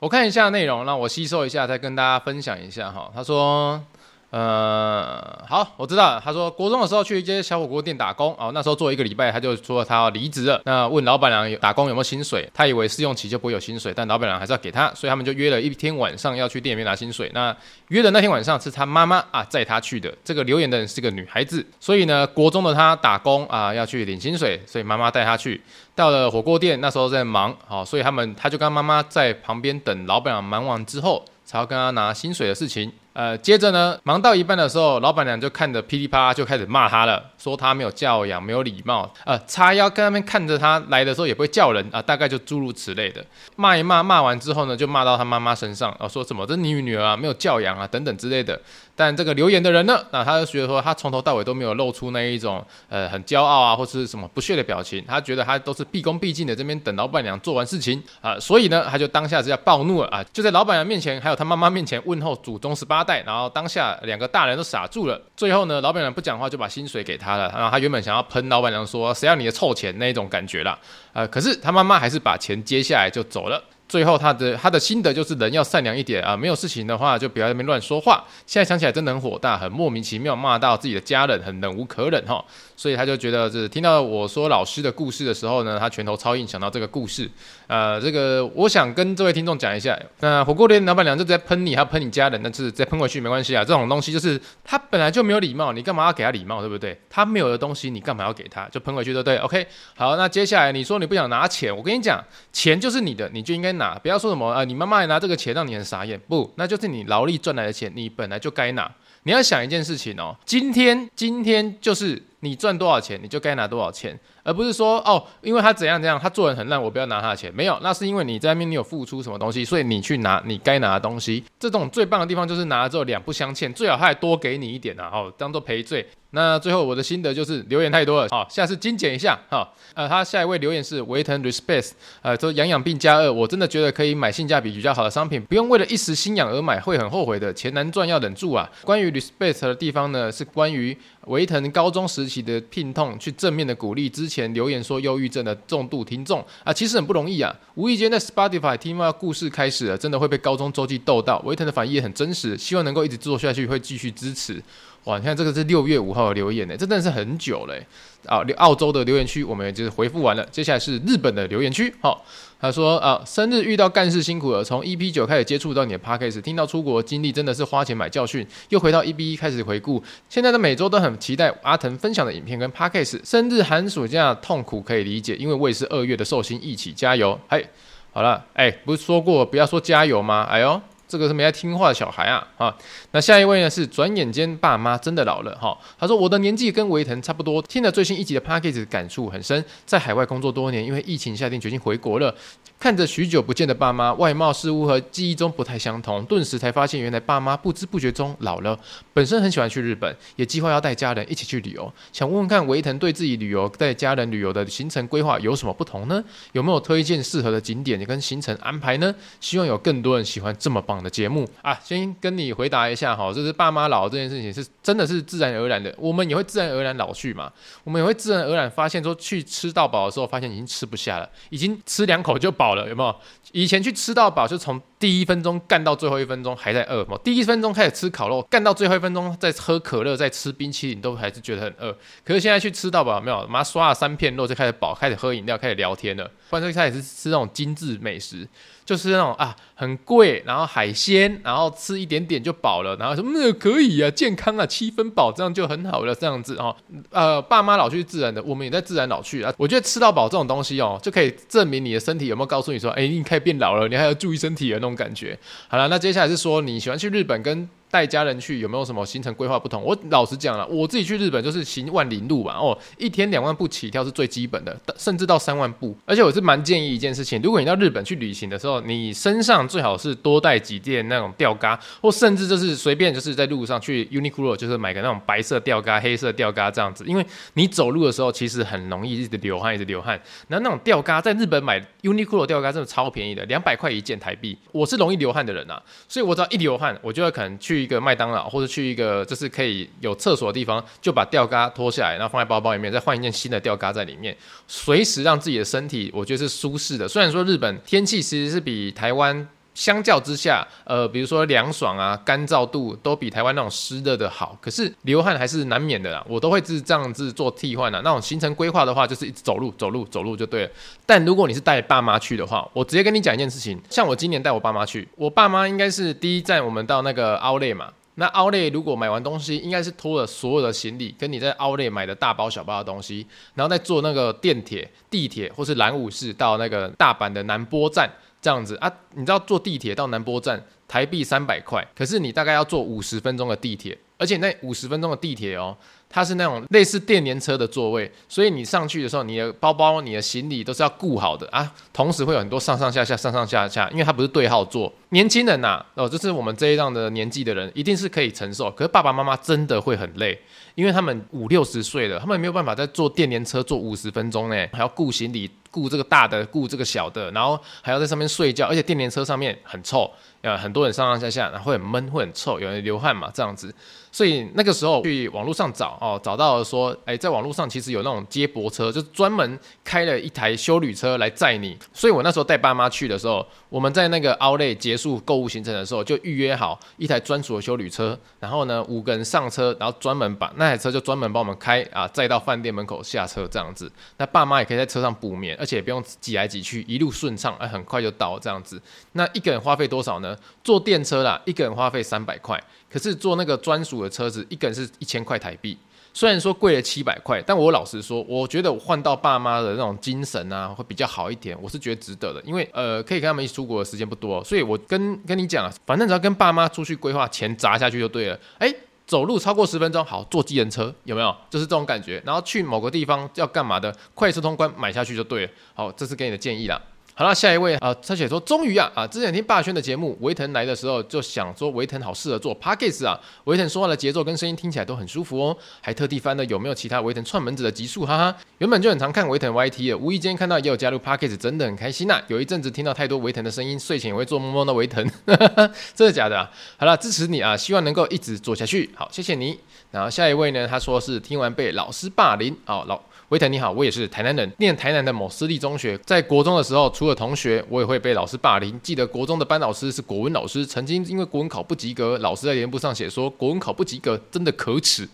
[0.00, 3.10] 我看一下内容，让我吸收一下，再跟大家分享一下哈。
[3.14, 3.82] 他说。
[4.30, 6.22] 呃，好，我知道了。
[6.24, 10.62] 他说，国中的时候去一间小火锅店打工，哦，那时候做一个礼拜，他就说他要离职了。
[10.64, 17.28] 那问老板娘打工有没有薪水，他以为试用期就不会有薪水，但老板娘还是要给他，所以他们就约了一天晚上要去店里面拿薪水。
[17.34, 17.54] 那
[17.88, 20.14] 约的那天晚上是他妈妈啊载他去的。
[20.24, 25.60] 这个留言的人是个女孩子，所以呢，国中的他打工啊要去领薪水，所以妈妈带他去。
[25.96, 32.92] 到了火锅店，那时候在忙，好，所以他们他就跟妈妈在旁边等老板娘忙完之后，才要跟他拿薪水的事情。
[33.12, 39.12] 呃，接着呢，忙到一半的时候，老板娘就看着噼里啪啦就开始骂他了，说他没有教养，没有礼貌。
[39.24, 43.24] 呃，叉腰跟那边看着他来的时候也不会叫人啊、大概就诸如此类的
[43.56, 48.58] 骂一骂，骂完之后呢，就骂到他妈妈身上，啊、说什么这你女儿啊没有教养啊等等之类的。
[48.94, 65.20] 但这个留言的人呢，那他就觉得说他从头到尾都没有露出那一种呃很骄傲啊或是什么不屑的表情，他觉得他都是毕恭毕敬的这边等老板娘做完事情啊、所以呢，他就当下是要暴怒了啊，就在老板娘面前还有他妈妈面前问候祖宗十八代然后当下两个大人都傻住了。
[65.36, 70.78] 最后呢，老板娘不讲话就把薪水给他了，然后他原本想要喷老板娘说谁要你的臭钱那一种感觉啦，
[71.12, 73.62] 呃，可是他妈妈还是把钱接下来就走了。
[73.88, 78.24] 最后他的他的心得就是人要善良一点啊，没有事情的话就不要在那边乱说话。
[78.46, 82.44] 现在想起来真的很火大，很莫名其妙骂到自己的家人，很忍无可忍哈。
[82.80, 87.30] 所以他就觉得，是听到我说老师的故事的时候呢，他拳头超硬，想到这个故事。
[87.66, 89.94] 呃，这个我想跟这位听众讲一下。
[90.20, 93.62] 那火锅店老板娘就在喷你，还喷你家人，但是再喷回去没关系啊。
[93.62, 96.98] 这种东西就是他本来就没有礼貌，你干嘛要给他礼貌，对不对？
[97.10, 98.66] 他没有的东西，你干嘛要给他？
[98.70, 108.90] 就喷回去，对不对？OK，好，那接下来你说你不想拿钱，我跟你讲，钱就是你的，你就应该拿，不要说什么啊、你妈妈也拿这个钱让你很傻眼，不，那就是你劳力赚来的钱，你本来就该拿。
[109.24, 112.22] 你要想一件事情哦，今天今天就是。
[112.40, 117.52] 你赚多少钱，你就该拿多少钱，而不是说哦，因为他怎样怎样，他做人很烂，我不要拿他的钱。
[117.54, 121.44] 没有，那是因为你在那边你有付出什么东西，所以你去拿你该拿的东西。
[121.58, 126.06] 这种最棒的地方就是拿了之后两不相欠，最好他还多给你一点啊，哦，当做赔罪。
[126.32, 129.68] 那最后我的心得就是留言太多了，好，下次精简一下哈。
[129.94, 131.90] 呃，他下一位留言是维腾 respect，
[132.22, 138.70] 呃，说养养病加二，我真的觉得可以买性价比比较好的商品，不用为了一时心痒而买，会很后悔的，钱难赚要忍住啊。
[138.84, 147.52] 关于 respect 的地方呢，是关于维腾高中时期的聘痛，去正面的鼓励之前留言说忧郁症的重度听众啊，其实很不容易啊。
[147.74, 151.40] 无意间在 Spotify 听到故事开始了，真的会被高中周记逗到。
[151.40, 154.62] 维腾的反应也很真实，希望能够一直做下去，会继续支持。
[155.04, 157.86] 哇，你看这个是六月五号的留言呢，这真的是很久嘞。
[158.26, 161.92] 啊，澳洲的留言区我们也就是回复完了，接下来是日本的留言区。
[162.02, 162.22] 好，
[162.60, 173.20] 他说啊，生日遇到干事辛苦了，从 EP 九开始接触到你的 Podcast，听到出国经历真的是花钱买教训，又回到 EP 一开始回顾，现在的每周都很期待阿腾分享的影片跟 Podcast。
[173.24, 177.40] 生日寒暑假痛苦可以理解，因为我也是二月的寿星，一起加油。
[177.48, 177.66] 嘿，
[178.12, 180.46] 好了，哎，不是说过不要说加油吗？
[180.50, 180.78] 哎呦。
[181.10, 182.72] 这个是没爱听话的小孩啊，啊，
[183.10, 185.76] 那下一位呢是转眼间爸妈真的老了哈。
[185.98, 192.32] 他说我的年纪跟维腾差不多，听了最新一集的 Podcast 感触很深，在海外工作多年，因为疫情下定决心回国了。
[192.78, 198.78] 看着许久不见的爸妈，外貌似乎和记忆中不太相同，顿时才发现原来爸妈不知不觉中老了。
[199.12, 201.92] 本身很喜欢去日本，也计划要带家人一起去旅游。
[202.12, 206.24] 想问问看维腾对自己旅游带家人旅游的行程规划有什么不同呢？
[206.52, 209.14] 有没有推荐适合的景点跟行程安排呢？
[209.40, 211.78] 希望有更多人喜欢这么棒的节目啊！
[211.82, 217.52] 先跟你回答一下哈，就是爸妈老这件事情是真的是自然而然的，我们也会自然而然老去嘛。
[217.84, 222.74] 我们也会自然而然发现说去吃到饱的时候，发现已经吃不下了，已经吃两口就饱。
[222.74, 223.14] 了，有没有？
[223.52, 227.18] 以前去吃到饱，是从第一分钟干到最后一分钟还在饿嘛？
[227.24, 231.90] 第一分钟开始吃烤肉，干到最后一分钟再喝可乐，再吃冰淇淋，都还是觉得很饿。
[232.22, 236.30] 可是现在去吃到饱，没有，妈刷了三片肉就开始饱，开始喝饮料，开始聊天了。
[236.50, 238.46] 不然最开始是吃那种精致美食。
[238.82, 246.74] 就是那种啊，很贵，然后海鲜，然后吃一点点就饱了，然后说那可以啊，健康啊，七分饱，这样就很好了，这样子哦。
[247.10, 249.54] 呃，爸妈老去自然的，我们也在自然老去啊。
[249.56, 255.38] 我觉得吃到饱这种东西哦，就可以证明你的身体有没有告诉你说，哎，你可以变老了，你还要注意身体的那种感觉。
[255.68, 257.68] 好了，那接下来是说你喜欢去日本跟。
[257.90, 259.82] 带家人去有没有什么行程规划不同？
[259.82, 265.96] 我老实讲了，我自己去日本就是行万里路嘛，哦，一天两万步起跳是最基本的，甚至到三万步。
[266.06, 280.20] 而且我是蛮建议一件事情，如果你到日本去旅行的时候，你身上最好是多带几件那种吊嘎，或甚至就是随便就是在路上去 Uniqlo 就是买个那种白色吊嘎、黑色吊嘎这样子，因为你走路的时候其实很容易一直流汗，一直流汗。
[280.46, 284.56] 然后那种吊嘎在日本买 Uniqlo 吊嘎真的超便宜的，两百块一件台币。
[284.70, 287.79] 我是容易流汗的人啊，所以我只要一流汗，我就会可能去。
[287.82, 297.08] 一个麦当劳，或者去一个就是可以有厕所的地方，就把吊嘎脱下来，然后放在包包里面，再换一件新的吊嘎在里面，随时让自己的身体，我觉得是舒适的。
[297.08, 299.48] 虽然说日本天气其实是比台湾。
[299.74, 306.24] 相较之下，呃，比如说凉爽啊，干燥度都比台湾那种湿热的好，可是流汗还是难免的啦。
[306.28, 308.00] 我都会是这样子做替换的。
[308.02, 310.70] 那种行程规划的话，就是一直走路，走路，走路就对了。
[311.06, 317.90] 但如果你是带爸妈去的话，我直接跟你讲一件事情，像我今年带我爸妈去，我爸妈应该是第一站，我们到那个 Outlet 嘛。
[318.16, 328.10] 那 Outlet 如果买完东西，应该是拖了所有的行李，跟你在 Outlet 买的大包小包的东西，然后再坐那个电铁、地铁或是蓝武士到那个大阪的南波站。
[328.42, 335.76] 这样子啊，你知道坐地铁到南波站台币三百块，可是你大概要坐五十分钟的地铁，而且那五十分钟的地铁哦，
[336.08, 341.70] 它是那种类似电联车的座位，所以你上去的时候，你的包包、你的行李都是要顾好的啊。
[341.92, 344.92] 同时会有很多上上下下、上上下下，因为它不是对号坐。
[345.10, 348.70] 年轻人呐、哦，就是我们这一样的年纪的人，一定是可以承受。
[348.70, 350.36] 可是爸爸妈妈真的会很累，
[350.74, 355.48] 因为他们五六十岁了，他们没有办法再坐电联车坐五十分钟呢，还要顾行李。
[355.70, 360.10] 顾这个大的，顾这个小的，然后还要在上面睡觉，而且电联车上面很臭，
[360.42, 363.72] 呃，很多人上上下下，然后会很闷，会很臭，有人流汗嘛，这样子。
[364.12, 371.78] 所以那个时候去网络上找哦，找到了说，哎，在网络上其实有那种接驳车，就专门开了一台修旅车来载你。
[371.92, 383.90] 所以我那时候带爸妈去的时候，我们在那个 Outlet 结束购物行程的时候，就预约好一台专属的修旅车，然后呢五个人上车，然后专门把那台车就专门帮我们开啊，载到饭店门口下车这样子。
[384.16, 388.80] 那爸妈也可以在车上补眠，而且也不用挤来挤去，一路顺畅，哎，很快就到这样子。
[389.12, 390.36] 那一个人花费多少呢？
[390.64, 392.58] 坐电车啦，一个人花费三百块。
[392.90, 395.78] 可是坐那个专属的车子，一个人是一千块台币。
[396.12, 401.56] 虽然说贵了七百块，但我老实说，我觉得我换到爸妈的那种精神啊，会比较好一点。
[401.62, 408.36] 我是觉得值得的，因为呃，可以跟他们一起出国的时间不多，所以我跟跟你讲啊，反正只要跟爸妈出去规划，钱砸下去就对了。
[408.58, 408.74] 诶，
[409.10, 411.34] 走路超过十分钟，好，坐计程车有没有？
[411.50, 412.22] 就是这种感觉。
[412.24, 415.52] 然后去某个地方要干嘛的，快速通关买下去就对了。
[415.74, 416.80] 好，这是给你的建议啦。
[417.14, 428.34] 好了，下一位啊，他写说，终于啊啊，之前听霸轩的节目，维腾来的时候就想说维腾好适合做 Podcast 啊，维腾说话的节奏跟声音听起来都很舒服哦，还特地翻了有没有其他维腾串门子的集数，哈哈。
[428.58, 432.22] 原本就很常看维腾 YT 的，无意间看到也有加入 Podcast，真的很开心呐、啊。
[432.28, 436.50] 有一阵子听到太多维腾的声音，睡前也会做梦梦到维腾，哈哈真的假的啊？
[436.78, 438.88] 好了，支持你啊，希望能够一直做下去。
[438.94, 439.58] 好，谢谢你。
[439.90, 442.98] 然后下一位呢，他说是听完被老师霸凌，哦老。
[443.30, 445.96] 维腾你好，我也是台南人，念台南的某私立中学。
[445.98, 448.76] 在国中的时候，除了同学，我也会被老师霸凌。
[448.82, 455.08] 记得国中的班老师是国文老师，曾经因为国文考不及格，老师在联部上写说国文考不及格，真的可耻。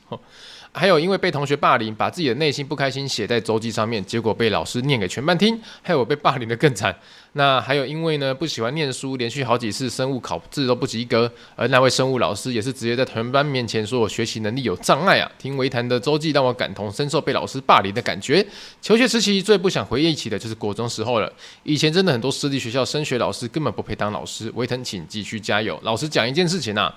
[0.76, 6.94] 还有因为被同学霸凌，把自己的内心不开心写在周记上面，结果被老师念给全班听，害我被霸凌得更惨。
[7.32, 15.30] 那还有因为呢不喜欢念书，连续好几次生物考试都不及格，而那位生物老师也是直接在全班面前说我学习能力有障碍啊。
[15.38, 18.46] 听维腾的周记让我感同身受被老师霸凌的感觉。
[18.82, 24.52] 求学时期最不想回忆起的就是国中时候了，以前真的很多私立学校升学老师根本不配当老师。
[24.54, 25.78] 维腾请继续加油。
[25.82, 26.94] 老师讲一件事情啊，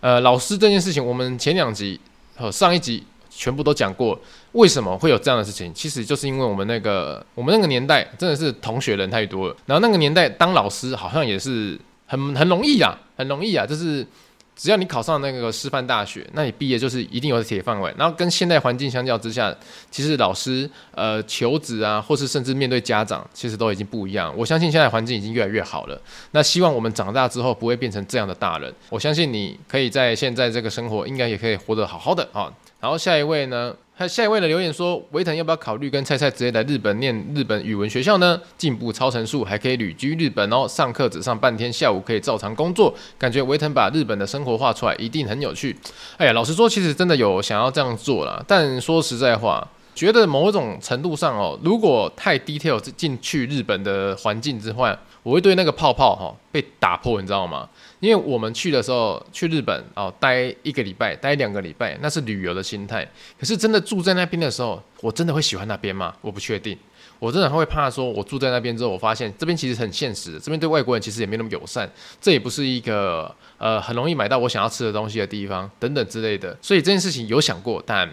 [0.00, 2.00] 呃，老师这件事情我们前两集
[2.34, 3.04] 和上一集。
[3.34, 4.18] 全部都讲过，
[4.52, 5.72] 为什么会有这样的事情？
[5.72, 14.06] 其实就是因为我们那个我们那个年代真的是同学人太多了，然后那个年代当老师好像也是很很容易啊，很容易啊，就是
[14.54, 17.92] 只要你考上那个师范大学，那你毕业就是一定有铁饭碗。
[17.96, 19.52] 然后跟现代环境相较之下，
[19.90, 24.32] 其实老师呃求职啊，或是甚至面对家长，其实都已经不一样。
[24.36, 25.98] 我相信现在环境已经越来越好了。
[26.32, 28.72] 那希望我们长大之后不会变成这样的大人。
[28.90, 32.52] 我相信你可以在现在这个生活，应该也可以活得好好的啊。
[32.82, 33.72] 然后下一位呢？
[33.94, 38.40] 还下一位的留言说：维腾要不要考虑跟菜菜直接来日本念日本语文学校呢？
[38.58, 40.66] 进步超神速，还可以旅居日本哦。
[40.66, 42.92] 上课只上半天，下午可以照常工作。
[43.16, 45.76] 感觉维腾把日本的生活画出来，一定很有趣。
[46.16, 48.42] 哎呀，老实说，其实真的有想要这样做啦。
[48.48, 49.64] 但说实在话，
[49.94, 57.68] 觉得某种程度上哦，如果太 detail 进去日本的环境之外，我会对那个泡泡哈被打破，你知道吗？
[58.00, 63.06] 因为我们去的时候去日本哦，待一个礼拜，待两个礼拜，那是旅游的心态。
[63.38, 66.14] 可是真的住在那边的时候，我真的会喜欢那边吗？
[66.20, 66.76] 我不确定。
[67.18, 71.88] 我真的会怕说，我住在那边之后，我发现这边其实很现实，这边对外国人其实也没那么友善，
[72.20, 76.56] 这也不是一个呃很容易买到我想要吃的东西的地方等等之类的。
[76.60, 78.08] 所以这件事情有想过，但。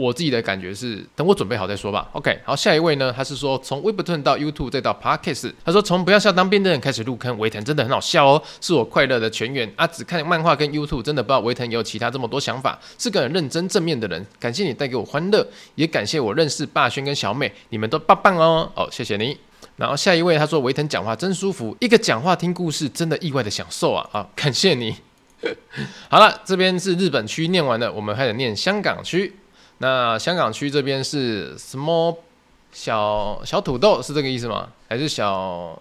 [0.00, 2.08] 我自己的感觉是，等我准备好再说吧。
[2.12, 3.12] OK，好，下一位呢？
[3.14, 9.86] 他是说从 Webtoon 到 YouTube 再到 Podcast，他说从不要笑当兵的人开始入坑，维腾真的很好笑哦，是我快乐的泉源啊！
[9.86, 14.26] 只看漫画跟 YouTube，真的不知道维腾也有其他这么多想法，是个很认真正面的人。
[14.38, 18.72] 感谢你带给我欢乐，也感谢我认识霸轩跟小美，你们都棒棒哦！
[18.74, 19.36] 哦，谢谢你。
[19.76, 24.08] 然后下一位他说维腾讲话真舒服，一个讲话听故事真的意外的享受啊！
[24.12, 24.94] 啊，感谢你。
[26.10, 29.34] 好了，这边是日本区念完了，我们开始念香港区。
[29.82, 32.14] 那香港区这边是 small
[32.70, 34.68] 小小土豆是这个意思吗？
[34.88, 35.80] 还是小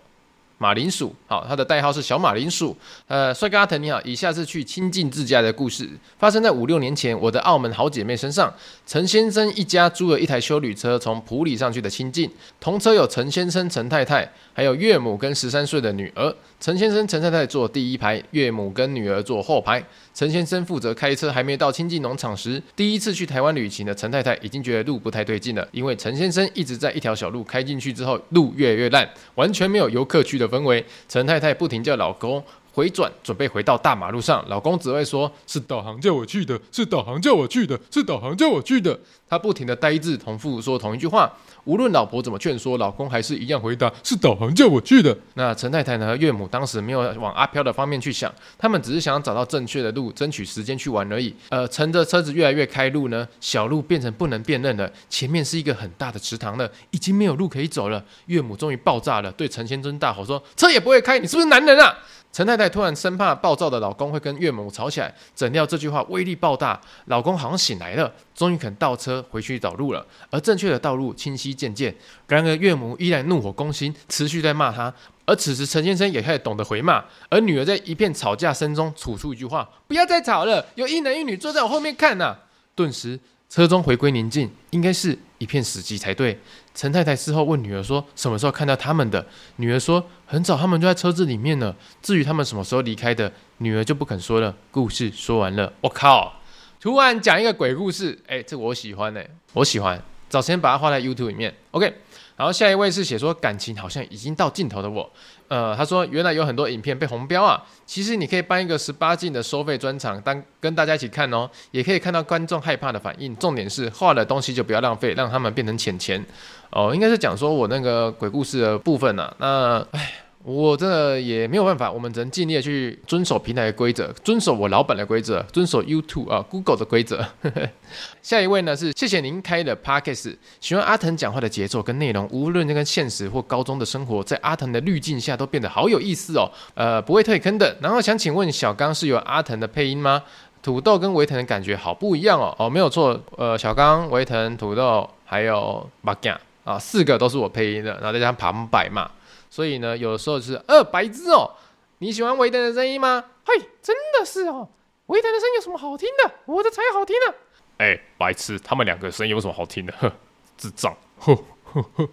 [0.57, 1.13] 马铃薯？
[1.27, 2.75] 好，它的代号是小马铃薯。
[3.07, 8.53] 呃，帅哥阿腾你好，以下是去亲近自家的故事，发生在五六年前，我的澳门好姐妹身上。
[8.89, 12.27] 陈先生一家租了一台修旅车，从埔里上去的清境，
[12.59, 16.35] 同车有陈先生、陈太太，还有岳母跟十三岁的女儿。
[16.59, 19.79] 陈先生、陈太太坐第一排，岳母跟女儿坐后排。
[20.11, 30.83] 陈先生负责开车，还没到清境农场时，第一次去台湾旅行的陈太太已经觉得路不太对劲了，因为陈先生一直在一条小路开进去之后，路越来越烂，完全没有游客区的氛围。
[31.07, 32.43] 陈太太不停叫老公。
[32.79, 38.97] 回转，准备回到大马路上，老公只会说：“是导航叫我去的，是导航叫我去的，是导航叫我去的。”
[39.29, 41.31] 他不停的呆滞重复说同一句话，
[41.65, 46.15] 无论老婆怎么劝说，老公还是一样回答：“是导航叫我去的。”那陈太太呢？
[46.17, 51.35] 岳母当时没有往阿飘的方面去想，他们只是想要找到正确的路，争取时间去玩而已。
[51.49, 58.03] 呃，乘着车子越来越开路呢，小路变成不能辨认了，前面是一个很大的池塘了，已经没有路可以走了。
[58.27, 61.95] 岳母终于爆炸了，对陈先生大吼说：“车也不会开，你是不是男人啊？”
[62.31, 70.05] 陈太太突然生怕暴躁的老公会跟岳母吵起来，怎料这句话威力爆大，老公好像醒来了，终于肯倒车回去找路了。
[70.29, 71.93] 而正确的道路清晰渐渐，
[72.27, 74.93] 然而岳母依然怒火攻心，持续在骂他。
[75.25, 82.39] 而此时陈先生也开始懂得回骂，而女儿在一片吵架声中吐出一句话：“不要再吵了，有一男一女坐在我后面看呐、啊。”
[82.75, 83.19] 顿时。
[83.49, 86.39] 车中回归宁静，应该是一片死寂才对。
[86.75, 89.25] 陈太太事后问女儿说：“什么时候看到他们的？”
[89.57, 94.55] 女儿说：“很早，他们就在车子里面了。”至于他们什么时候离开的，女儿就不肯说了。
[94.69, 96.35] 故事说完了，我靠！
[96.79, 99.99] 突然讲一个鬼故事，哎，这我喜欢哎，我喜欢。
[100.29, 101.91] 早先把它画在 YouTube 里面，OK。
[102.37, 105.11] 然后下一位是写说感情好像已经到尽头的我，
[105.49, 113.35] 呃，他说原来有很多影片被红标啊，其实你可以办一个十八禁的收费专场，当跟大家一起看哦，也可以看到观众害怕的反应。
[113.35, 116.25] 重点是画的东西就不要浪费，让他们变成钱钱。
[116.69, 120.13] 哦，应该是讲说我那个鬼故事的部分呐、啊，那唉。
[120.43, 127.25] 我真的也没有办法，我们只能尽力的去遵守平台的规则，遵守我老板的规则，遵守 YouTube 啊 Google 的规则。
[128.23, 136.49] 下一位呢是谢谢您开的 Podcast，喜欢阿腾讲话的节奏跟内容，无论那个现实或高中的生活，在阿腾的滤镜下都变得好有意思哦。
[136.73, 137.75] 呃，不会退坑的。
[137.81, 140.23] 然后想请问小刚是有阿腾的配音吗？
[140.61, 142.55] 土豆跟维腾的感觉好不一样哦。
[142.57, 143.19] 哦，没有错。
[143.37, 145.09] 呃，小刚、维腾、土豆。
[145.31, 149.07] 还有马甲啊，四个都是我配音的，然后再加上旁白嘛。
[149.49, 151.51] 所以呢，有的时候是呃，白痴哦，
[151.97, 153.23] 你喜欢维腾的声音吗？
[153.45, 154.69] 嘿，真的是哦，
[155.07, 156.31] 维腾的声音有什么好听的？
[156.45, 157.33] 我的才好听呢。
[157.77, 159.93] 哎，白痴，他们两个声音有什么好听的？
[159.99, 160.11] 呵，
[160.57, 160.95] 智障。
[161.17, 162.09] 呵呵呵。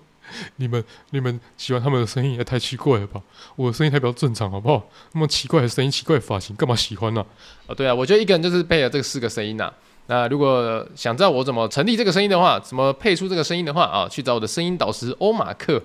[0.57, 3.23] 你们你们喜欢他们的声音也太奇怪了吧？
[3.55, 4.89] 我的声音还比较正常，好不好？
[5.13, 7.25] 那么奇怪的声音、奇怪的发型，干嘛喜欢呢？
[7.69, 9.73] 啊，对啊，我觉得一个人就是配了这四个声音呐。
[10.09, 15.83] 那如果想知道我怎么成立这个声音的话，怎么配出这个声音的话啊，去找我的声音导师欧马克。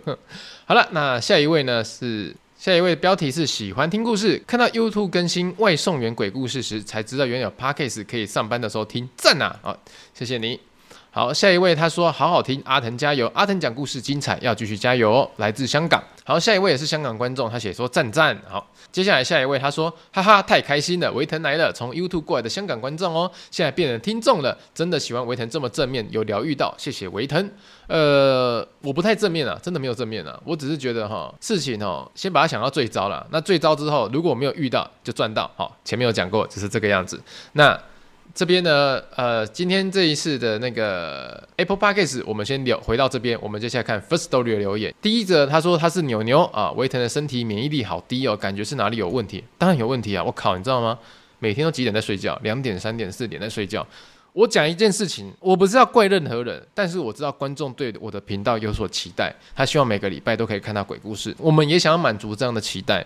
[0.66, 9.56] 好了，那下一位呢是下一位，标题是喜欢听故事，看到 YouTube 更新外送员鬼故事时，才知道原来有 Podcast 可以上班的时候听，赞呐！
[9.64, 9.76] 啊，
[10.14, 10.71] 谢谢你。
[11.14, 15.30] 好，下一位他说好好听，阿腾加油，阿腾讲故事精彩，要继续加油哦。
[15.36, 18.42] 来自香港，好，下一位也是香港观众，他写说赞赞。
[18.48, 27.52] 好，接下来下一位他说哈哈太开心了，维腾来了，从 YouTube 过来的香港观众哦，现在变成听众了，真的喜欢维腾这么正面，有疗愈到，谢谢维腾。
[27.88, 37.78] 呃，我不太正面啊，真的没有正面啊，我只是觉得哈，事情哦，先把它想到最糟了，那最糟之后如果没有遇到就赚到，好，前面有讲过就是这个样子，那。
[38.34, 44.94] 这边呢，呃，今天这一次的那个 Apple Podcast，我们先聊回到这边，我们接下来看 First Story 的留言。
[45.02, 49.44] 第一则，他说他是牛牛啊，维腾的身体免疫力好低哦，感觉是哪里有问题？
[49.58, 50.24] 当然有问题啊！
[50.24, 50.98] 我靠，你知道吗？
[51.40, 52.40] 每天都几点在睡觉？
[52.44, 53.86] 两点、三点、四点在睡觉。
[54.32, 63.06] 我讲一件事情，我不是要怪任何人，但是我知道观众对我的频道有所期待，他希望每个礼拜都可以看到鬼故事，我们也想要满足这样的期待，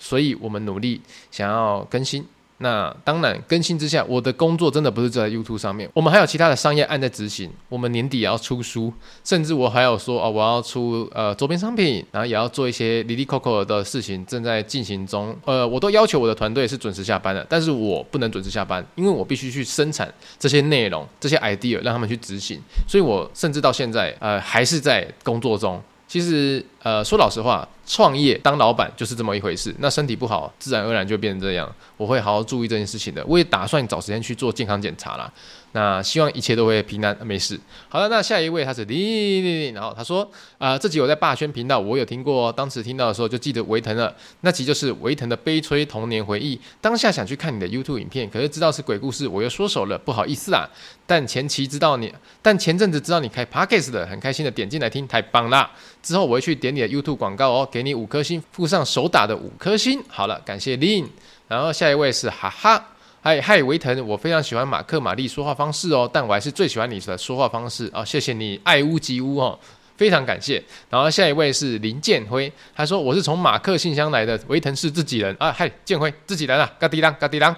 [0.00, 1.00] 所以我们努力
[1.30, 2.26] 想要更新。
[2.58, 7.50] 那当然，更新之下，我的工作真的不是在 YouTube 上面，我们还有其他的商业案在执行。
[7.68, 8.92] 我们年底也要出书，
[9.24, 15.36] 甚至我还有说哦，我要出呃周边商品，然后也要做一些哩哩扣扣的事情正在进行中。
[15.44, 22.60] 呃，我都要求我的团队是准时下班的，但是我不能准时下班，因为我必须去生产这些内容、这些 idea，让他们去执行。
[22.88, 25.82] 所以我甚至到现在呃还是在工作中。
[26.14, 29.74] 其实，呃，说老实话，创业当老板就是这么一回事。
[29.80, 31.68] 那身体不好，自然而然就变成这样。
[31.96, 33.20] 我会好好注意这件事情的。
[33.26, 35.28] 我也打算找时间去做健康检查啦。
[35.76, 37.58] 那希望一切都会平安没事。
[37.88, 40.22] 好了，那下一位他是哩哩哩，然后他说
[40.56, 44.14] 啊、呃，这集我在霸轩频道，我有听过，当时听到的时候就记得维腾了。
[44.42, 46.60] 那集就是维腾的悲催童年回忆。
[46.80, 50.64] 当下想去看你的 YouTube 影片，可是知道是鬼故事，我又缩手了，不好意思啊。
[51.06, 55.68] 但前期知道你，但前阵子知道你开 Podcast 的，很开心的点进来听，太棒啦。
[56.00, 60.00] 之后我会去点你的 YouTube 广告哦，给你五颗星，附上手打的五颗星。
[60.06, 61.04] 好了，感谢林。
[61.48, 62.90] 然后下一位是哈哈。
[63.26, 69.58] 嗨嗨，维腾，我非常喜欢马克玛丽说话方式哦，但我还是最喜欢你的说话方式哦，谢谢你，爱屋及乌哦，
[69.96, 70.62] 非常感谢。
[70.90, 77.56] 然后下一位是林建辉，他说我是从马克信箱来的，维腾是自己人啊，嗨，建辉自己人啊，嘎滴当嘎滴当。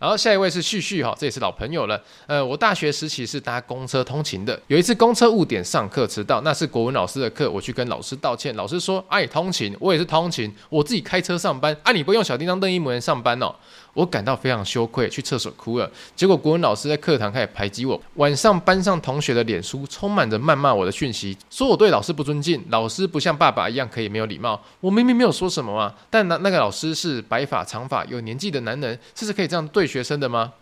[0.00, 2.02] 然后下一位是旭旭哈，这也是老朋友了。
[2.26, 13.54] 呃，我大学时期是搭公车通勤的，有一次公车误点上课迟到，那是国文老师的课，我去跟老师道歉，老师说：“哎，通勤，我也是通勤，我自己开车上班，啊，你不用小叮当邓一模人上班哦。”
[13.92, 15.90] 我感到非常羞愧，去厕所哭了。
[16.14, 18.00] 结果国文老师在课堂开始排挤我。
[18.14, 24.62] 晚上班上同学的脸书充满着谩骂我的讯息，说我对老师不尊敬，老师不像爸爸一样可以没有礼貌。
[24.78, 30.52] 我明明没有说什么啊，但那那个老师是白发长发有年纪的男人，甚至可以这样对学生的吗？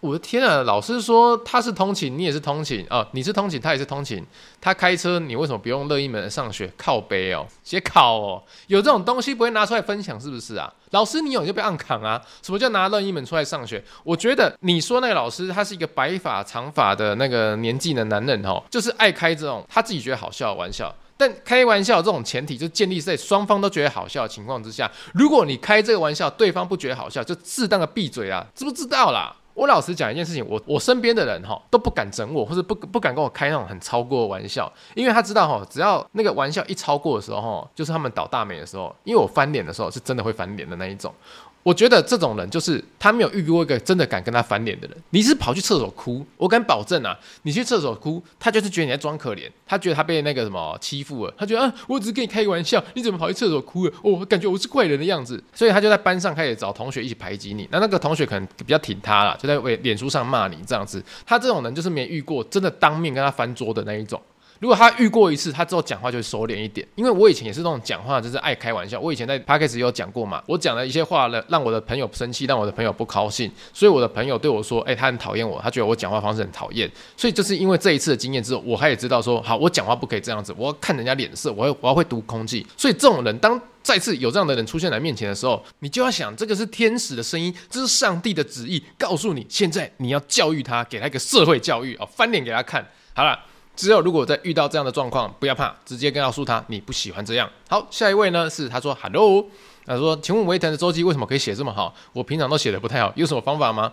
[0.00, 0.64] 我的天啊！
[0.64, 4.26] 老师说他是通勤，你也是通勤哦，你是通勤，他也是通勤。
[4.60, 6.68] 他开车，你为什么不用乐意门上学？
[6.76, 10.72] 靠北哦，写考哦，有这种东西不会拿出来分享是不是啊？
[10.90, 12.20] 老师你有你就被按扛啊？
[12.42, 13.80] 什么叫拿乐意门出来上学？
[14.02, 20.92] 我觉得你说那个老师他是一个白发长发的那个年纪的男人哦，就是爱开这种他自己觉得好笑的玩笑。
[21.22, 24.90] 但开玩笑这种前提就建立在双方都觉得好笑的情况之下。
[25.14, 29.32] 如果你开这个玩笑，对方不觉得好笑，就适当的闭嘴啊，知不知道啦？
[29.54, 41.14] 我老实讲一件事情，我我身边的人哈都不敢整我，或者不不敢跟我开那种很超过的玩笑，因为他知道哈，只要那个玩笑一超过的时候，就是他们倒大霉的时候，因为我翻脸的时候是真的会翻脸的那一种。
[41.62, 44.96] 我觉得这种人就是他没有遇过一个真的敢跟他翻脸的人。
[45.10, 53.92] 你是跑去厕所哭，我敢保证啊，你去厕所哭，他就是觉得你在装可怜，他觉得他被那个什么欺负了，他觉得啊，我只是跟你开个玩笑，你怎么跑去厕所哭了？
[54.02, 57.68] 哦、感觉我是怪人的样子，所以他就在班上开始找同学一起排挤你。
[57.70, 61.02] 那那个同学可能比较挺他啦，就在为脸书上骂你这样子。
[61.24, 64.20] 他这种人就是没遇过真的当面跟他翻桌的那一种。
[64.62, 66.86] 如果他遇过一次，他之后讲话就会收敛一点。
[66.94, 69.00] 因为我以前也是那种讲话就是爱开玩笑。
[69.00, 76.88] 我以前在 Podcast 有讲过嘛，我讲了一些话了，让我的朋友生气，让我的朋友不高兴，所以我的朋友对我说：“哎，他很讨厌我，他觉得我讲话方式很讨厌。”
[77.18, 92.86] 所以就是因为这一次的经验之后，我他也知道说：“好，我讲话不可以这样子，我要看人家脸色，我要我要会读空气。”所以这种人，当再次有这样的人出现在面前的时候，你就要想，这个是天使的声音，这是上帝的旨意，告诉你，现在你要教育他，给他一个社会教育哦，翻脸给他看。
[93.12, 93.36] 好了。
[93.74, 97.48] 只有如果在遇到这样的状况，不要怕，直接跟告诉他你不喜欢这样。
[97.68, 99.46] 好，下一位呢是他说 Hello，
[99.86, 101.94] 他说请问维腾的周记为什么可以写这么好？
[102.12, 103.90] 我平常都写的不太好，有什么方法吗？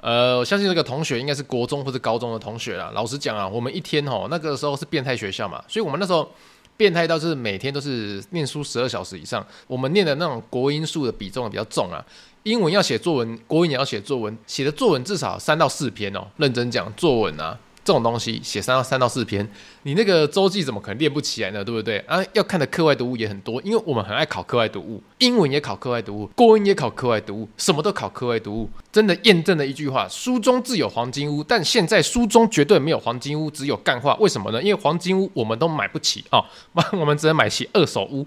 [0.00, 2.92] 呃，我相信这个同学应该是国中或者高中的同学啦。
[2.94, 6.30] 老实讲啊，我们一天吼那个时候是变态学校嘛，所以我们那时候
[6.76, 9.44] 变态到是每天都是念书十二小时以上。
[9.66, 12.02] 我们念的那种国英数的比重比较重啊，
[12.44, 16.24] 英文要写作文，国文也要写作文，写的作文至少三到四篇哦。
[16.36, 17.58] 认真讲作文啊。
[17.88, 19.48] 这种东西写三到三到四篇，
[19.88, 21.64] 你那个周记怎么可能练不起来呢？
[21.64, 22.22] 对不对啊？
[22.34, 28.68] 要看的课外读物也很多，因为我们很爱考课外读物，英文也考课外读物，国文也考课外读物，什么都考课外读物。
[28.92, 31.42] 真的验证了一句话：书中自有黄金屋。
[31.42, 34.14] 但现在书中绝对没有黄金屋，只有干话。
[34.16, 34.62] 为什么呢？
[34.62, 36.44] 因为黄金屋我们都买不起哦，
[36.92, 38.26] 我们只能买起二手屋。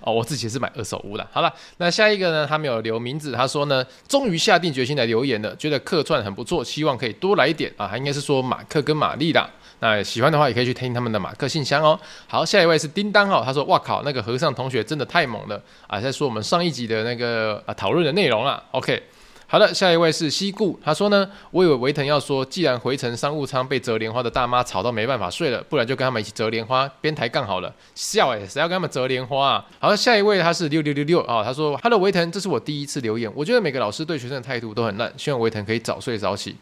[0.00, 1.26] 哦， 我自己是买二手屋的。
[1.32, 2.46] 好了，那下一个呢？
[2.46, 7.88] 他没有留名字，他说呢，终于下定决心来留言了，觉得客串很不错，希望可以多来一点啊。
[7.88, 8.40] 他应该是说。
[8.52, 9.48] 马克跟玛丽的，
[9.82, 11.98] 那喜欢的话也可以去听他们的马克信箱哦。
[12.28, 18.62] 好，下一位是叮当哦，他说：“哇靠，那个和尚同学真的太猛了啊！”在说我们上一集的那个啊讨论的内容啊。
[18.70, 19.02] OK，
[19.48, 27.74] 好的，下一位是西固，他说呢，我以为维腾要说，既然回程商务舱被折莲花的大妈吵到没办法睡了，不然就跟他们一起折莲花边抬杠好了。
[27.96, 29.66] 笑诶，谁要跟他们折莲花啊？
[29.80, 36.56] 好，下一位他是六六六六啊，他说：“Hello，维腾，这是我第一次留言，我觉得每个老师对学生的态度都很烂，希望维腾可以早睡早起。”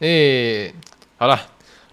[0.00, 0.74] 诶。
[1.16, 1.40] 好了，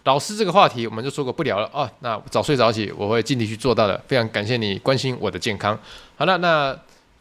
[0.04, 1.90] 老师这个话题我们就说过不聊了哦。
[2.00, 4.02] 那早睡早起，我会尽力去做到的。
[4.08, 5.78] 非常感谢你关心我的健康。
[6.16, 6.74] 好了，那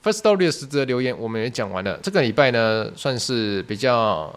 [0.03, 1.99] First Story 的十则留言我们也讲完了。
[2.03, 4.35] 这个礼拜呢，算是比较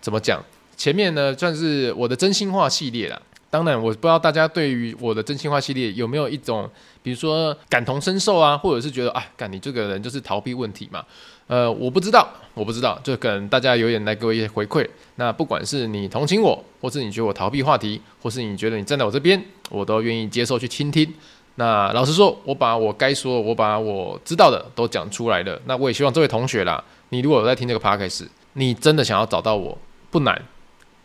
[0.00, 0.40] 怎么讲？
[0.76, 3.20] 前面呢，算是我的真心话系列了。
[3.50, 6.68] 当然，我不知道大家对于我的真心话系列有没有一种，
[7.02, 11.04] 比如说感同身受啊，或者是觉得啊，干你这个人就是逃避问题嘛。
[11.46, 14.86] 呃，我不知道，我不知道，就可能大家有点来给我一些回馈。
[15.16, 21.12] 那不管是你同情我，或是你觉得我逃避话题，或是你觉得你站在我这边，我都愿意接受去倾听。
[21.56, 25.60] 那老实说，我把我该说，我把我知道的都讲出来了。
[25.66, 29.76] 那我也希望这位同学啦，你如果有在听这个 podcast，你真的想要找到我，
[30.10, 30.42] 不难，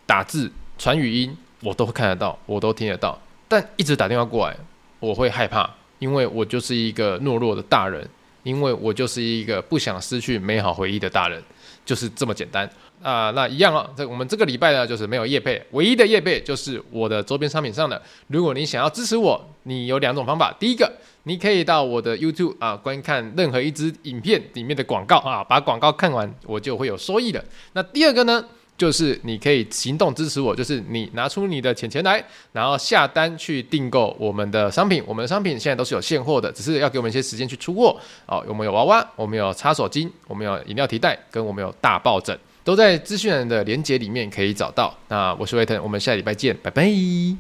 [0.06, 1.38] 打字、传语音。
[1.62, 3.20] 我都会看得到，我都听得到，
[3.50, 4.56] 但一直打电话过来，
[5.02, 5.70] 我会害怕，
[6.00, 8.10] 因为我就是一个懦弱的大人，
[8.44, 11.42] 因为我就是一个不想失去美好回忆的大人，
[11.86, 12.70] 就是这么简单
[13.02, 18.02] 啊、那一样啊，这我们这个礼拜呢，就是没有业配，唯一的业配就是我的周边商品上的。
[18.28, 20.92] 如果你想要支持我，你有两种方法，第一个，
[21.24, 27.42] 你可以到我的 YouTube 啊观看任何一支影片里面的广告啊，把广告看完，我就会有收益的。
[27.72, 28.46] 那第二个呢？
[28.80, 32.24] 就是你可以行动支持我，就是你拿出你的钱钱来，
[32.54, 35.04] 然后下单去订购我们的商品。
[35.06, 38.00] 我们的商品现在都是有现货的，只是要给我们一些时间去出货。
[38.26, 44.98] 哦，我们有娃娃，我们有擦手巾，我们有饮料提袋，跟我们有大抱枕，都在资讯栏的链接里面可以找到。
[45.10, 47.40] 那我是威腾，我们下礼拜见，拜拜。